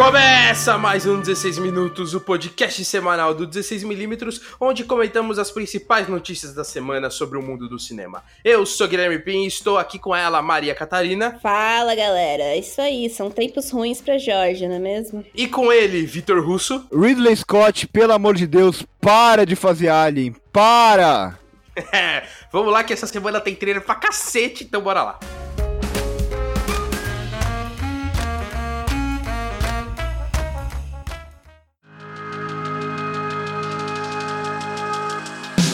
Começa 0.00 0.78
mais 0.78 1.04
um 1.04 1.20
16 1.20 1.58
Minutos, 1.58 2.14
o 2.14 2.20
podcast 2.22 2.82
semanal 2.86 3.34
do 3.34 3.46
16mm, 3.46 4.40
onde 4.58 4.82
comentamos 4.82 5.38
as 5.38 5.50
principais 5.50 6.08
notícias 6.08 6.54
da 6.54 6.64
semana 6.64 7.10
sobre 7.10 7.36
o 7.36 7.42
mundo 7.42 7.68
do 7.68 7.78
cinema. 7.78 8.24
Eu 8.42 8.64
sou 8.64 8.88
Guilherme 8.88 9.18
Pim 9.18 9.44
e 9.44 9.46
estou 9.46 9.76
aqui 9.76 9.98
com 9.98 10.16
ela, 10.16 10.40
Maria 10.40 10.74
Catarina. 10.74 11.38
Fala 11.42 11.94
galera, 11.94 12.56
isso 12.56 12.80
aí, 12.80 13.10
são 13.10 13.30
tempos 13.30 13.70
ruins 13.70 14.00
pra 14.00 14.16
Jorge, 14.16 14.66
não 14.66 14.76
é 14.76 14.78
mesmo? 14.78 15.22
E 15.34 15.46
com 15.46 15.70
ele, 15.70 16.06
Vitor 16.06 16.42
Russo. 16.42 16.86
Ridley 16.90 17.36
Scott, 17.36 17.86
pelo 17.88 18.14
amor 18.14 18.36
de 18.36 18.46
Deus, 18.46 18.82
para 19.02 19.44
de 19.44 19.54
fazer 19.54 19.90
Alien, 19.90 20.34
para! 20.50 21.38
É, 21.92 22.24
vamos 22.52 22.72
lá 22.72 22.82
que 22.82 22.92
essa 22.92 23.06
semana 23.06 23.40
tem 23.40 23.54
trailer 23.54 23.82
pra 23.82 23.94
cacete, 23.94 24.64
então 24.64 24.82
bora 24.82 25.02
lá. 25.02 25.20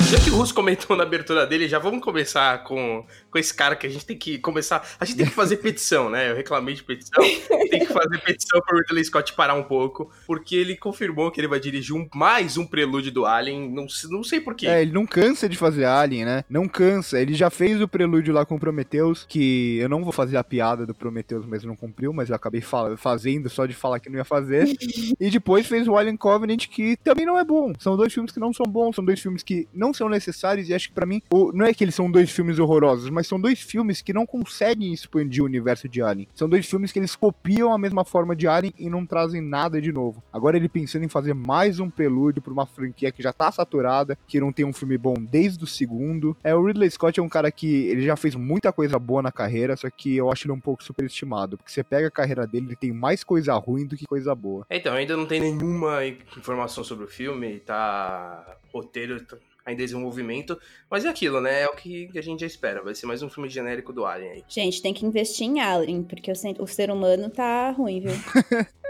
Já 0.07 0.21
que 0.21 0.31
o 0.31 0.37
Russo 0.37 0.55
comentou 0.55 0.97
na 0.97 1.03
abertura 1.03 1.45
dele, 1.45 1.67
já 1.67 1.81
vamos 1.81 2.01
começar 2.01 2.63
com, 2.63 3.05
com 3.29 3.39
esse 3.39 3.53
cara 3.53 3.75
que 3.75 3.89
a 3.89 3.91
gente 3.91 4.07
tem 4.07 4.17
que 4.17 4.39
começar. 4.39 4.87
A 5.01 5.05
gente 5.05 5.17
tem 5.17 5.27
que 5.27 5.33
fazer 5.33 5.57
petição, 5.57 6.09
né? 6.09 6.31
Eu 6.31 6.37
reclamei 6.37 6.77
de 6.77 6.85
petição. 6.85 7.25
Tem 7.69 7.81
que 7.81 7.93
fazer 7.93 8.17
petição 8.19 8.61
pro 8.61 8.79
Ridley 8.79 9.05
Scott 9.05 9.33
parar 9.33 9.55
um 9.55 9.65
pouco, 9.65 10.09
porque 10.25 10.55
ele 10.55 10.77
confirmou 10.77 11.33
que 11.33 11.41
ele 11.41 11.49
vai 11.49 11.59
dirigir 11.59 11.93
um, 11.93 12.09
mais 12.15 12.57
um 12.57 12.65
prelúdio 12.65 13.11
do 13.11 13.27
Alien. 13.27 13.69
Não, 13.69 13.89
não 14.09 14.23
sei 14.23 14.41
porquê. 14.41 14.69
É, 14.69 14.81
ele 14.81 14.93
não 14.93 15.05
cansa 15.05 15.49
de 15.49 15.57
fazer 15.57 15.85
Alien, 15.85 16.25
né? 16.25 16.45
Não 16.49 16.69
cansa. 16.69 17.21
Ele 17.21 17.35
já 17.35 17.51
fez 17.51 17.83
o 17.83 17.89
prelúdio 17.89 18.33
lá 18.33 18.47
com 18.47 18.55
o 18.55 18.61
Prometheus, 18.61 19.27
que 19.29 19.79
eu 19.79 19.89
não 19.89 20.05
vou 20.05 20.13
fazer 20.13 20.37
a 20.37 20.45
piada 20.45 20.87
do 20.87 20.95
Prometheus, 20.95 21.45
mas 21.45 21.65
não 21.65 21.75
cumpriu, 21.75 22.13
mas 22.13 22.31
eu 22.31 22.37
acabei 22.37 22.63
fazendo 22.97 23.51
só 23.51 23.67
de 23.67 23.75
falar 23.75 23.99
que 23.99 24.09
não 24.09 24.19
ia 24.19 24.25
fazer. 24.25 24.69
e 25.19 25.31
depois 25.31 25.67
fez 25.67 25.89
o 25.89 25.97
Alien 25.97 26.17
Covenant, 26.17 26.69
que 26.69 26.97
também 26.99 27.27
não 27.27 27.37
é 27.37 27.45
bom. 27.45 27.73
São 27.81 27.97
dois 27.97 28.15
filmes 28.15 28.31
que 28.31 28.39
não 28.39 28.53
são 28.53 28.67
bons, 28.67 28.95
são 28.95 29.05
dois 29.05 29.19
filmes 29.19 29.43
que 29.43 29.67
não 29.75 29.96
são 29.97 30.09
necessários 30.09 30.69
e 30.69 30.75
acho 30.75 30.89
que 30.89 30.95
para 30.95 31.07
mim, 31.07 31.23
o, 31.31 31.53
não 31.53 31.67
é 31.67 31.75
que 31.75 31.85
eles 31.85 31.95
são 31.95 32.11
dois 32.11 32.31
filmes 32.31 32.59
horrorosos, 32.59 33.11
mas 33.11 33.27
são 33.27 33.41
dois 33.41 33.61
filmes 33.61 34.03
que 34.03 34.13
não 34.13 34.27
conseguem 34.27 34.93
expandir 34.93 35.43
o 35.43 35.47
universo 35.47 35.89
de 35.89 36.03
Alien. 36.03 36.29
São 36.35 36.49
dois 36.49 36.67
filmes 36.67 36.93
que 36.93 36.99
eles 36.99 37.17
copiam 37.17 37.73
a 37.73 37.79
mesma 37.79 38.05
forma 38.05 38.37
de 38.37 38.47
Alien 38.47 38.75
e 38.79 38.91
não 38.91 39.07
trazem 39.07 39.41
nada 39.41 39.81
de 39.81 39.93
novo. 39.93 40.23
Agora 40.33 40.57
ele 40.57 40.69
pensando 40.69 41.05
em 41.05 41.09
fazer 41.09 41.35
mais 41.35 41.81
um 41.81 41.91
prelúdio 41.91 42.43
para 42.43 42.53
uma 42.53 42.67
franquia 42.67 43.11
que 43.11 43.23
já 43.23 43.33
tá 43.33 43.51
saturada, 43.51 44.19
que 44.27 44.41
não 44.41 44.53
tem 44.53 44.65
um 44.65 44.73
filme 44.73 44.99
bom 44.99 45.15
desde 45.19 45.63
o 45.65 45.67
segundo. 45.67 46.37
É 46.43 46.55
o 46.55 46.65
Ridley 46.65 46.91
Scott 46.91 47.19
é 47.19 47.23
um 47.23 47.29
cara 47.29 47.51
que 47.51 47.87
ele 47.87 48.03
já 48.03 48.17
fez 48.17 48.35
muita 48.35 48.73
coisa 48.73 48.99
boa 48.99 49.23
na 49.23 49.33
carreira, 49.33 49.77
só 49.77 49.89
que 49.91 50.17
eu 50.17 50.31
acho 50.31 50.47
ele 50.47 50.53
um 50.53 50.61
pouco 50.61 50.83
superestimado, 50.83 51.57
porque 51.57 51.73
você 51.73 51.83
pega 51.83 52.09
a 52.09 52.11
carreira 52.11 52.47
dele, 52.47 52.67
ele 52.67 52.77
tem 52.77 52.93
mais 52.93 53.25
coisa 53.25 53.55
ruim 53.55 53.87
do 53.87 53.97
que 53.97 54.07
coisa 54.07 54.35
boa. 54.35 54.67
É, 54.69 54.77
então, 54.77 54.95
ainda 54.95 55.17
não 55.17 55.27
tem 55.27 55.41
nenhuma 55.41 56.05
informação 56.37 56.85
sobre 56.85 57.05
o 57.05 57.09
filme, 57.09 57.61
tá 57.61 58.57
roteiro 58.73 59.25
em 59.67 59.77
desenvolvimento. 59.77 60.59
Mas 60.91 61.05
é 61.05 61.09
aquilo, 61.09 61.41
né? 61.41 61.63
É 61.63 61.67
o 61.67 61.75
que 61.75 62.11
a 62.17 62.23
gente 62.23 62.41
já 62.41 62.47
espera. 62.47 62.83
Vai 62.83 62.95
ser 62.95 63.07
mais 63.07 63.23
um 63.23 63.29
filme 63.29 63.49
genérico 63.49 63.93
do 63.93 64.05
Alien 64.05 64.31
aí. 64.31 64.45
Gente, 64.49 64.81
tem 64.81 64.95
que 64.95 65.05
investir 65.05 65.47
em 65.47 65.61
Alien, 65.61 66.03
porque 66.03 66.31
o 66.31 66.67
ser 66.67 66.91
humano 66.91 67.31
tá 67.31 67.71
ruim, 67.71 68.01
viu? 68.01 68.13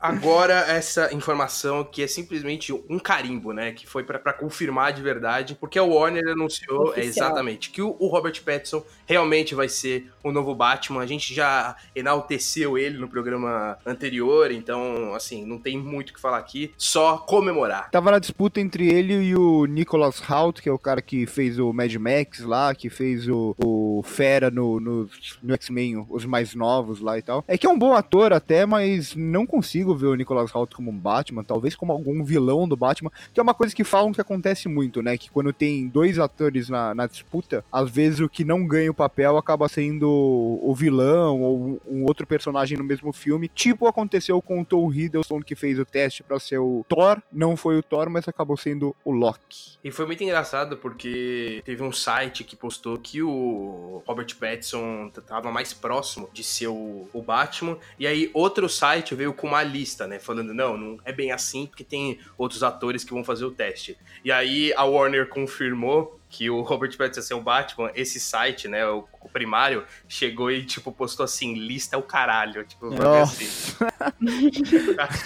Agora, 0.00 0.54
essa 0.66 1.12
informação 1.14 1.84
que 1.84 2.02
é 2.02 2.06
simplesmente 2.06 2.72
um 2.72 2.98
carimbo, 2.98 3.52
né? 3.52 3.72
Que 3.72 3.86
foi 3.86 4.02
para 4.02 4.32
confirmar 4.32 4.94
de 4.94 5.02
verdade, 5.02 5.54
porque 5.54 5.78
a 5.78 5.84
Warner 5.84 6.26
anunciou 6.28 6.94
é, 6.96 7.00
exatamente 7.00 7.70
que 7.70 7.82
o, 7.82 7.94
o, 7.98 8.06
Robert 8.06 8.42
Pattinson 8.42 8.82
realmente 9.04 9.54
vai 9.54 9.68
ser 9.68 10.10
o 10.24 10.32
novo 10.32 10.54
Batman. 10.54 11.02
A 11.02 11.06
gente 11.06 11.34
já 11.34 11.76
enalteceu 11.94 12.78
ele 12.78 12.96
no 12.96 13.08
programa 13.08 13.76
anterior, 13.84 14.50
então, 14.50 15.14
assim, 15.14 15.44
não 15.44 15.58
tem 15.58 15.76
muito 15.76 16.10
o 16.10 16.14
que 16.14 16.20
falar 16.20 16.38
aqui, 16.38 16.72
só 16.78 17.18
comemorar. 17.18 17.90
Tava 17.90 18.10
na 18.10 18.18
disputa 18.18 18.58
entre 18.58 18.88
ele 18.88 19.12
e 19.12 19.36
o 19.36 19.66
Nicholas 19.66 20.22
Hoult, 20.30 20.62
que 20.62 20.68
é 20.68 20.72
o 20.72 20.78
cara 20.78 21.02
que 21.02 21.26
fez 21.26 21.58
o 21.58 21.74
Mad 21.74 21.94
Max 21.96 22.40
lá, 22.40 22.74
que 22.74 22.88
fez 22.88 23.28
o, 23.28 23.54
o 23.62 24.02
Fera 24.02 24.50
no, 24.50 24.80
no, 24.80 25.10
no 25.42 25.54
X-Men, 25.54 26.06
os 26.08 26.24
mais 26.24 26.54
novos 26.54 27.00
lá 27.00 27.18
e 27.18 27.22
tal. 27.22 27.44
É 27.46 27.58
que 27.58 27.66
é 27.66 27.70
um 27.70 27.78
bom 27.78 27.92
ator 27.92 28.32
até, 28.32 28.64
mas 28.64 29.14
não 29.14 29.44
consigo 29.44 29.89
consigo 29.90 29.94
ver 29.94 30.06
o 30.06 30.14
Nicholas 30.14 30.54
Hoult 30.54 30.74
como 30.74 30.90
um 30.90 30.96
Batman, 30.96 31.44
talvez 31.44 31.74
como 31.74 31.92
algum 31.92 32.22
vilão 32.24 32.68
do 32.68 32.76
Batman, 32.76 33.10
que 33.32 33.40
é 33.40 33.42
uma 33.42 33.54
coisa 33.54 33.74
que 33.74 33.84
falam 33.84 34.12
que 34.12 34.20
acontece 34.20 34.68
muito, 34.68 35.02
né? 35.02 35.16
Que 35.16 35.30
quando 35.30 35.52
tem 35.52 35.88
dois 35.88 36.18
atores 36.18 36.68
na, 36.68 36.94
na 36.94 37.06
disputa, 37.06 37.64
às 37.72 37.90
vezes 37.90 38.20
o 38.20 38.28
que 38.28 38.44
não 38.44 38.66
ganha 38.66 38.90
o 38.90 38.94
papel 38.94 39.36
acaba 39.36 39.68
sendo 39.68 40.08
o 40.08 40.74
vilão 40.74 41.42
ou 41.42 41.80
um 41.86 42.04
outro 42.04 42.26
personagem 42.26 42.78
no 42.78 42.84
mesmo 42.84 43.12
filme. 43.12 43.48
Tipo 43.48 43.86
aconteceu 43.86 44.40
com 44.40 44.60
o 44.60 44.64
Tom 44.64 44.92
Hiddleston, 44.92 45.40
que 45.40 45.54
fez 45.54 45.78
o 45.78 45.84
teste 45.84 46.22
para 46.22 46.38
ser 46.38 46.58
o 46.58 46.84
Thor, 46.88 47.20
não 47.32 47.56
foi 47.56 47.78
o 47.78 47.82
Thor, 47.82 48.08
mas 48.10 48.28
acabou 48.28 48.56
sendo 48.56 48.94
o 49.04 49.10
Loki. 49.10 49.78
E 49.82 49.90
foi 49.90 50.06
muito 50.06 50.22
engraçado 50.22 50.76
porque 50.76 51.62
teve 51.64 51.82
um 51.82 51.92
site 51.92 52.44
que 52.44 52.54
postou 52.54 52.98
que 52.98 53.22
o 53.22 54.02
Robert 54.06 54.34
Pattinson 54.38 55.10
tava 55.26 55.50
mais 55.50 55.72
próximo 55.72 56.28
de 56.32 56.44
ser 56.44 56.68
o, 56.68 57.08
o 57.12 57.22
Batman, 57.22 57.78
e 57.98 58.06
aí 58.06 58.30
outro 58.34 58.68
site 58.68 59.14
veio 59.14 59.32
com 59.32 59.46
uma 59.46 59.62
lista 59.62 59.79
lista, 59.80 60.06
né? 60.06 60.18
Falando, 60.18 60.52
não, 60.52 60.76
não 60.76 60.98
é 61.04 61.12
bem 61.12 61.32
assim, 61.32 61.66
porque 61.66 61.82
tem 61.82 62.18
outros 62.36 62.62
atores 62.62 63.02
que 63.02 63.12
vão 63.12 63.24
fazer 63.24 63.44
o 63.44 63.50
teste. 63.50 63.96
E 64.24 64.30
aí 64.30 64.72
a 64.74 64.84
Warner 64.84 65.28
confirmou 65.28 66.20
que 66.28 66.48
o 66.48 66.60
Robert 66.62 66.96
Pattinson 66.96 67.20
ia 67.20 67.22
ser 67.22 67.34
o 67.34 67.40
Batman, 67.40 67.90
esse 67.94 68.20
site, 68.20 68.68
né, 68.68 68.86
o, 68.86 69.04
o, 69.20 69.28
primário, 69.28 69.84
chegou 70.08 70.50
e, 70.50 70.64
tipo, 70.64 70.92
postou 70.92 71.24
assim, 71.24 71.54
lista 71.54 71.96
é 71.96 71.98
o 71.98 72.02
caralho, 72.02 72.64
tipo, 72.64 72.88
assim. 73.20 73.74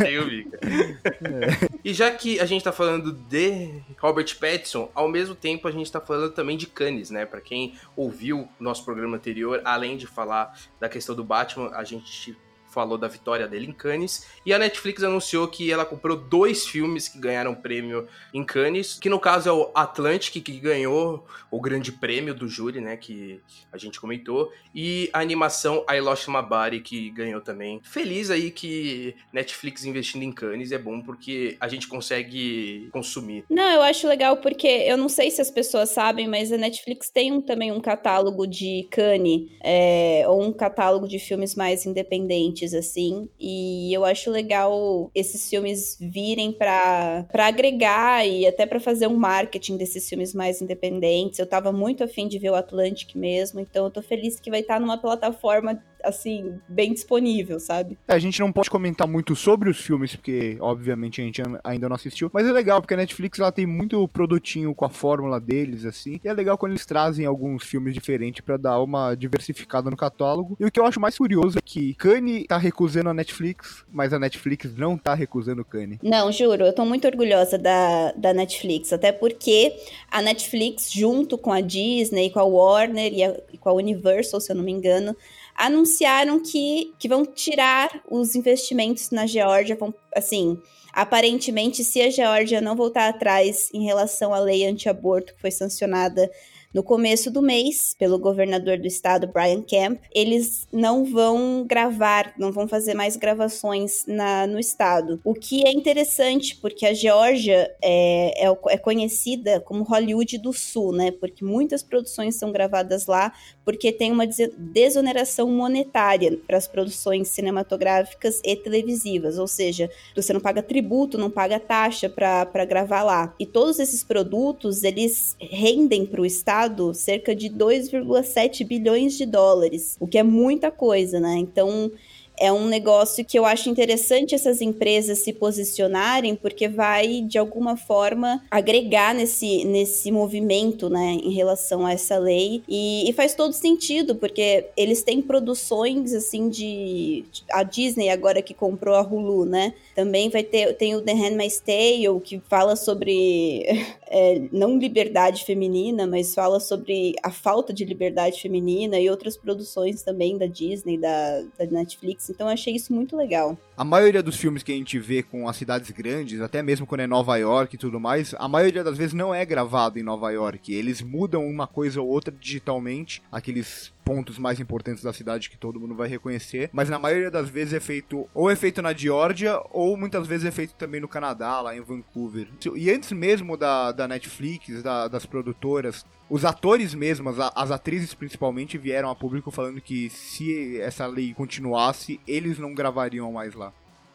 filme, 0.04 0.48
é. 0.62 1.68
E 1.84 1.92
já 1.92 2.10
que 2.10 2.40
a 2.40 2.46
gente 2.46 2.64
tá 2.64 2.72
falando 2.72 3.12
de 3.12 3.82
Robert 3.98 4.34
Pattinson, 4.38 4.90
ao 4.94 5.08
mesmo 5.08 5.34
tempo 5.34 5.68
a 5.68 5.70
gente 5.70 5.92
tá 5.92 6.00
falando 6.00 6.32
também 6.32 6.56
de 6.56 6.66
Cannes, 6.66 7.10
né, 7.10 7.26
pra 7.26 7.40
quem 7.40 7.74
ouviu 7.94 8.48
o 8.58 8.62
nosso 8.62 8.84
programa 8.84 9.16
anterior, 9.16 9.60
além 9.64 9.96
de 9.98 10.06
falar 10.06 10.58
da 10.80 10.88
questão 10.88 11.14
do 11.14 11.22
Batman, 11.22 11.70
a 11.74 11.84
gente 11.84 12.34
falou 12.74 12.98
da 12.98 13.06
vitória 13.06 13.46
dele 13.46 13.66
em 13.66 13.72
Cannes. 13.72 14.26
E 14.44 14.52
a 14.52 14.58
Netflix 14.58 15.02
anunciou 15.02 15.46
que 15.46 15.70
ela 15.70 15.86
comprou 15.86 16.16
dois 16.16 16.66
filmes 16.66 17.08
que 17.08 17.18
ganharam 17.18 17.54
prêmio 17.54 18.08
em 18.32 18.44
Cannes, 18.44 18.98
que 18.98 19.08
no 19.08 19.20
caso 19.20 19.48
é 19.48 19.52
o 19.52 19.70
Atlantic, 19.74 20.42
que 20.42 20.58
ganhou 20.58 21.24
o 21.50 21.60
grande 21.60 21.92
prêmio 21.92 22.34
do 22.34 22.48
júri, 22.48 22.80
né, 22.80 22.96
que 22.96 23.40
a 23.72 23.78
gente 23.78 24.00
comentou, 24.00 24.50
e 24.74 25.08
a 25.12 25.20
animação 25.20 25.84
I 25.88 26.00
Lost 26.00 26.26
My 26.26 26.42
Body, 26.42 26.80
que 26.80 27.10
ganhou 27.10 27.40
também. 27.40 27.80
Feliz 27.84 28.30
aí 28.30 28.50
que 28.50 29.14
Netflix 29.32 29.84
investindo 29.84 30.22
em 30.22 30.32
Cannes 30.32 30.72
é 30.72 30.78
bom 30.78 31.00
porque 31.00 31.56
a 31.60 31.68
gente 31.68 31.86
consegue 31.86 32.88
consumir. 32.90 33.44
Não, 33.48 33.70
eu 33.70 33.82
acho 33.82 34.08
legal 34.08 34.38
porque 34.38 34.66
eu 34.66 34.96
não 34.96 35.08
sei 35.08 35.30
se 35.30 35.40
as 35.40 35.50
pessoas 35.50 35.90
sabem, 35.90 36.26
mas 36.26 36.50
a 36.50 36.56
Netflix 36.56 37.08
tem 37.08 37.32
um, 37.32 37.40
também 37.40 37.70
um 37.70 37.80
catálogo 37.80 38.46
de 38.46 38.88
Cannes, 38.90 39.50
é, 39.62 40.24
ou 40.26 40.42
um 40.42 40.52
catálogo 40.52 41.06
de 41.06 41.18
filmes 41.18 41.54
mais 41.54 41.86
independentes 41.86 42.63
assim. 42.72 43.28
E 43.38 43.92
eu 43.92 44.04
acho 44.04 44.30
legal 44.30 45.10
esses 45.14 45.50
filmes 45.50 45.98
virem 46.00 46.52
para 46.52 47.26
agregar 47.34 48.26
e 48.26 48.46
até 48.46 48.64
para 48.64 48.80
fazer 48.80 49.06
um 49.06 49.16
marketing 49.16 49.76
desses 49.76 50.08
filmes 50.08 50.32
mais 50.32 50.62
independentes. 50.62 51.38
Eu 51.38 51.46
tava 51.46 51.72
muito 51.72 52.04
afim 52.04 52.28
de 52.28 52.38
ver 52.38 52.50
o 52.50 52.54
Atlantic 52.54 53.14
mesmo, 53.14 53.60
então 53.60 53.84
eu 53.84 53.90
tô 53.90 54.00
feliz 54.00 54.38
que 54.38 54.50
vai 54.50 54.60
estar 54.60 54.74
tá 54.74 54.80
numa 54.80 54.96
plataforma 54.96 55.82
assim, 56.04 56.58
bem 56.68 56.92
disponível, 56.92 57.58
sabe? 57.58 57.98
É, 58.06 58.14
a 58.14 58.18
gente 58.18 58.40
não 58.40 58.52
pode 58.52 58.70
comentar 58.70 59.06
muito 59.06 59.34
sobre 59.34 59.68
os 59.68 59.78
filmes, 59.80 60.14
porque, 60.14 60.56
obviamente, 60.60 61.20
a 61.20 61.24
gente 61.24 61.42
ainda 61.62 61.88
não 61.88 61.96
assistiu. 61.96 62.30
Mas 62.32 62.46
é 62.46 62.52
legal, 62.52 62.80
porque 62.80 62.94
a 62.94 62.96
Netflix 62.96 63.38
ela 63.38 63.52
tem 63.52 63.66
muito 63.66 64.06
produtinho 64.08 64.74
com 64.74 64.84
a 64.84 64.90
fórmula 64.90 65.40
deles, 65.40 65.84
assim. 65.84 66.20
E 66.22 66.28
é 66.28 66.32
legal 66.32 66.58
quando 66.58 66.72
eles 66.72 66.86
trazem 66.86 67.26
alguns 67.26 67.64
filmes 67.64 67.94
diferentes 67.94 68.40
para 68.40 68.56
dar 68.56 68.80
uma 68.80 69.14
diversificada 69.14 69.90
no 69.90 69.96
catálogo. 69.96 70.56
E 70.58 70.64
o 70.64 70.70
que 70.70 70.78
eu 70.78 70.86
acho 70.86 71.00
mais 71.00 71.16
curioso 71.16 71.58
é 71.58 71.62
que 71.64 71.94
Kanye 71.94 72.44
tá 72.46 72.56
recusando 72.56 73.10
a 73.10 73.14
Netflix, 73.14 73.84
mas 73.90 74.12
a 74.12 74.18
Netflix 74.18 74.74
não 74.76 74.96
tá 74.96 75.14
recusando 75.14 75.62
o 75.62 75.64
Kanye. 75.64 75.98
Não, 76.02 76.30
juro, 76.30 76.64
eu 76.64 76.72
tô 76.72 76.84
muito 76.84 77.06
orgulhosa 77.06 77.58
da, 77.58 78.12
da 78.12 78.32
Netflix, 78.32 78.92
até 78.92 79.12
porque 79.12 79.74
a 80.10 80.22
Netflix, 80.22 80.92
junto 80.92 81.36
com 81.38 81.52
a 81.52 81.60
Disney, 81.60 82.30
com 82.30 82.40
a 82.40 82.44
Warner 82.44 83.12
e, 83.12 83.22
a, 83.22 83.36
e 83.52 83.58
com 83.58 83.68
a 83.68 83.72
Universal, 83.72 84.40
se 84.40 84.52
eu 84.52 84.56
não 84.56 84.64
me 84.64 84.72
engano, 84.72 85.16
anunciaram 85.54 86.40
que, 86.40 86.92
que 86.98 87.08
vão 87.08 87.24
tirar 87.24 88.02
os 88.10 88.34
investimentos 88.34 89.10
na 89.10 89.26
Geórgia, 89.26 89.76
vão 89.76 89.94
assim, 90.14 90.60
aparentemente, 90.92 91.84
se 91.84 92.00
a 92.02 92.10
Geórgia 92.10 92.60
não 92.60 92.76
voltar 92.76 93.08
atrás 93.08 93.68
em 93.72 93.84
relação 93.84 94.34
à 94.34 94.38
lei 94.38 94.66
anti-aborto 94.66 95.34
que 95.34 95.40
foi 95.40 95.50
sancionada 95.50 96.30
no 96.74 96.82
começo 96.82 97.30
do 97.30 97.40
mês, 97.40 97.94
pelo 97.96 98.18
governador 98.18 98.78
do 98.78 98.86
estado, 98.88 99.28
Brian 99.28 99.62
Kemp, 99.62 100.00
eles 100.12 100.66
não 100.72 101.04
vão 101.04 101.64
gravar, 101.64 102.34
não 102.36 102.50
vão 102.50 102.66
fazer 102.66 102.94
mais 102.94 103.16
gravações 103.16 104.04
na, 104.08 104.44
no 104.44 104.58
estado. 104.58 105.20
O 105.22 105.34
que 105.34 105.64
é 105.64 105.70
interessante, 105.70 106.56
porque 106.56 106.84
a 106.84 106.92
Geórgia 106.92 107.72
é, 107.80 108.44
é, 108.44 108.58
é 108.70 108.76
conhecida 108.76 109.60
como 109.60 109.84
Hollywood 109.84 110.36
do 110.38 110.52
Sul, 110.52 110.92
né? 110.92 111.12
Porque 111.12 111.44
muitas 111.44 111.80
produções 111.80 112.34
são 112.34 112.50
gravadas 112.50 113.06
lá, 113.06 113.32
porque 113.64 113.92
tem 113.92 114.10
uma 114.10 114.26
desoneração 114.26 115.48
monetária 115.48 116.36
para 116.44 116.56
as 116.56 116.66
produções 116.66 117.28
cinematográficas 117.28 118.40
e 118.44 118.56
televisivas, 118.56 119.38
ou 119.38 119.46
seja, 119.46 119.88
você 120.14 120.32
não 120.32 120.40
paga 120.40 120.62
tributo, 120.62 121.16
não 121.16 121.30
paga 121.30 121.60
taxa 121.60 122.08
para 122.08 122.64
gravar 122.64 123.04
lá. 123.04 123.32
E 123.38 123.46
todos 123.46 123.78
esses 123.78 124.02
produtos, 124.02 124.82
eles 124.82 125.36
rendem 125.38 126.04
para 126.04 126.20
o 126.20 126.26
estado 126.26 126.63
cerca 126.94 127.34
de 127.34 127.48
2,7 127.48 128.66
bilhões 128.66 129.14
de 129.16 129.26
dólares, 129.26 129.96
o 130.00 130.06
que 130.06 130.18
é 130.18 130.22
muita 130.22 130.70
coisa, 130.70 131.20
né? 131.20 131.36
Então, 131.38 131.90
é 132.38 132.52
um 132.52 132.66
negócio 132.66 133.24
que 133.24 133.38
eu 133.38 133.44
acho 133.44 133.68
interessante 133.68 134.34
essas 134.34 134.60
empresas 134.60 135.18
se 135.18 135.32
posicionarem, 135.32 136.34
porque 136.34 136.68
vai, 136.68 137.20
de 137.20 137.38
alguma 137.38 137.76
forma, 137.76 138.42
agregar 138.50 139.14
nesse, 139.14 139.64
nesse 139.64 140.10
movimento, 140.10 140.90
né, 140.90 141.18
em 141.22 141.32
relação 141.32 141.86
a 141.86 141.92
essa 141.92 142.18
lei. 142.18 142.62
E, 142.68 143.08
e 143.08 143.12
faz 143.12 143.34
todo 143.34 143.52
sentido, 143.52 144.16
porque 144.16 144.66
eles 144.76 145.02
têm 145.02 145.22
produções, 145.22 146.12
assim, 146.12 146.48
de. 146.48 147.24
A 147.52 147.62
Disney, 147.62 148.08
agora 148.08 148.42
que 148.42 148.54
comprou 148.54 148.94
a 148.94 149.02
Hulu, 149.02 149.44
né? 149.44 149.74
Também 149.94 150.28
vai 150.28 150.42
ter. 150.42 150.74
Tem 150.74 150.94
o 150.96 151.02
The 151.02 151.12
Handmaid's 151.12 151.60
Tale, 151.60 152.20
que 152.22 152.40
fala 152.48 152.74
sobre. 152.74 153.64
É, 154.08 154.42
não 154.52 154.78
liberdade 154.78 155.44
feminina, 155.44 156.06
mas 156.06 156.34
fala 156.34 156.60
sobre 156.60 157.14
a 157.22 157.30
falta 157.30 157.72
de 157.72 157.84
liberdade 157.84 158.40
feminina 158.40 158.98
e 158.98 159.08
outras 159.08 159.36
produções 159.36 160.02
também 160.02 160.36
da 160.36 160.46
Disney, 160.46 160.98
da, 160.98 161.42
da 161.58 161.66
Netflix 161.66 162.14
então 162.28 162.48
achei 162.48 162.74
isso 162.74 162.92
muito 162.92 163.16
legal. 163.16 163.56
A 163.76 163.84
maioria 163.84 164.22
dos 164.22 164.36
filmes 164.36 164.62
que 164.62 164.72
a 164.72 164.74
gente 164.74 164.98
vê 164.98 165.22
com 165.22 165.48
as 165.48 165.56
cidades 165.56 165.90
grandes, 165.90 166.40
até 166.40 166.62
mesmo 166.62 166.86
quando 166.86 167.00
é 167.00 167.06
Nova 167.06 167.36
York 167.36 167.74
e 167.74 167.78
tudo 167.78 167.98
mais, 167.98 168.34
a 168.38 168.48
maioria 168.48 168.84
das 168.84 168.96
vezes 168.96 169.14
não 169.14 169.34
é 169.34 169.44
gravado 169.44 169.98
em 169.98 170.02
Nova 170.02 170.30
York. 170.30 170.72
Eles 170.72 171.00
mudam 171.00 171.46
uma 171.46 171.66
coisa 171.66 172.00
ou 172.00 172.08
outra 172.08 172.34
digitalmente, 172.38 173.22
aqueles 173.30 173.92
pontos 174.04 174.38
mais 174.38 174.60
importantes 174.60 175.02
da 175.02 175.12
cidade 175.12 175.48
que 175.48 175.56
todo 175.56 175.80
mundo 175.80 175.94
vai 175.94 176.08
reconhecer, 176.08 176.70
mas 176.72 176.88
na 176.88 176.98
maioria 176.98 177.30
das 177.30 177.48
vezes 177.48 177.74
é 177.74 177.80
feito 177.80 178.28
ou 178.34 178.50
é 178.50 178.56
feito 178.56 178.82
na 178.82 178.92
Geórgia 178.92 179.60
ou 179.70 179.96
muitas 179.96 180.26
vezes 180.26 180.46
é 180.46 180.50
feito 180.50 180.74
também 180.74 181.00
no 181.00 181.08
Canadá, 181.08 181.60
lá 181.60 181.76
em 181.76 181.80
Vancouver. 181.80 182.48
E 182.74 182.90
antes 182.90 183.12
mesmo 183.12 183.56
da, 183.56 183.92
da 183.92 184.06
Netflix, 184.06 184.82
da, 184.82 185.08
das 185.08 185.24
produtoras, 185.24 186.04
os 186.28 186.44
atores 186.44 186.94
mesmo, 186.94 187.28
as, 187.30 187.36
as 187.54 187.70
atrizes 187.70 188.14
principalmente, 188.14 188.78
vieram 188.78 189.10
a 189.10 189.14
público 189.14 189.50
falando 189.50 189.80
que 189.80 190.10
se 190.10 190.80
essa 190.80 191.06
lei 191.06 191.32
continuasse, 191.34 192.20
eles 192.26 192.58
não 192.58 192.74
gravariam 192.74 193.32
mais 193.32 193.54
lá. 193.54 193.72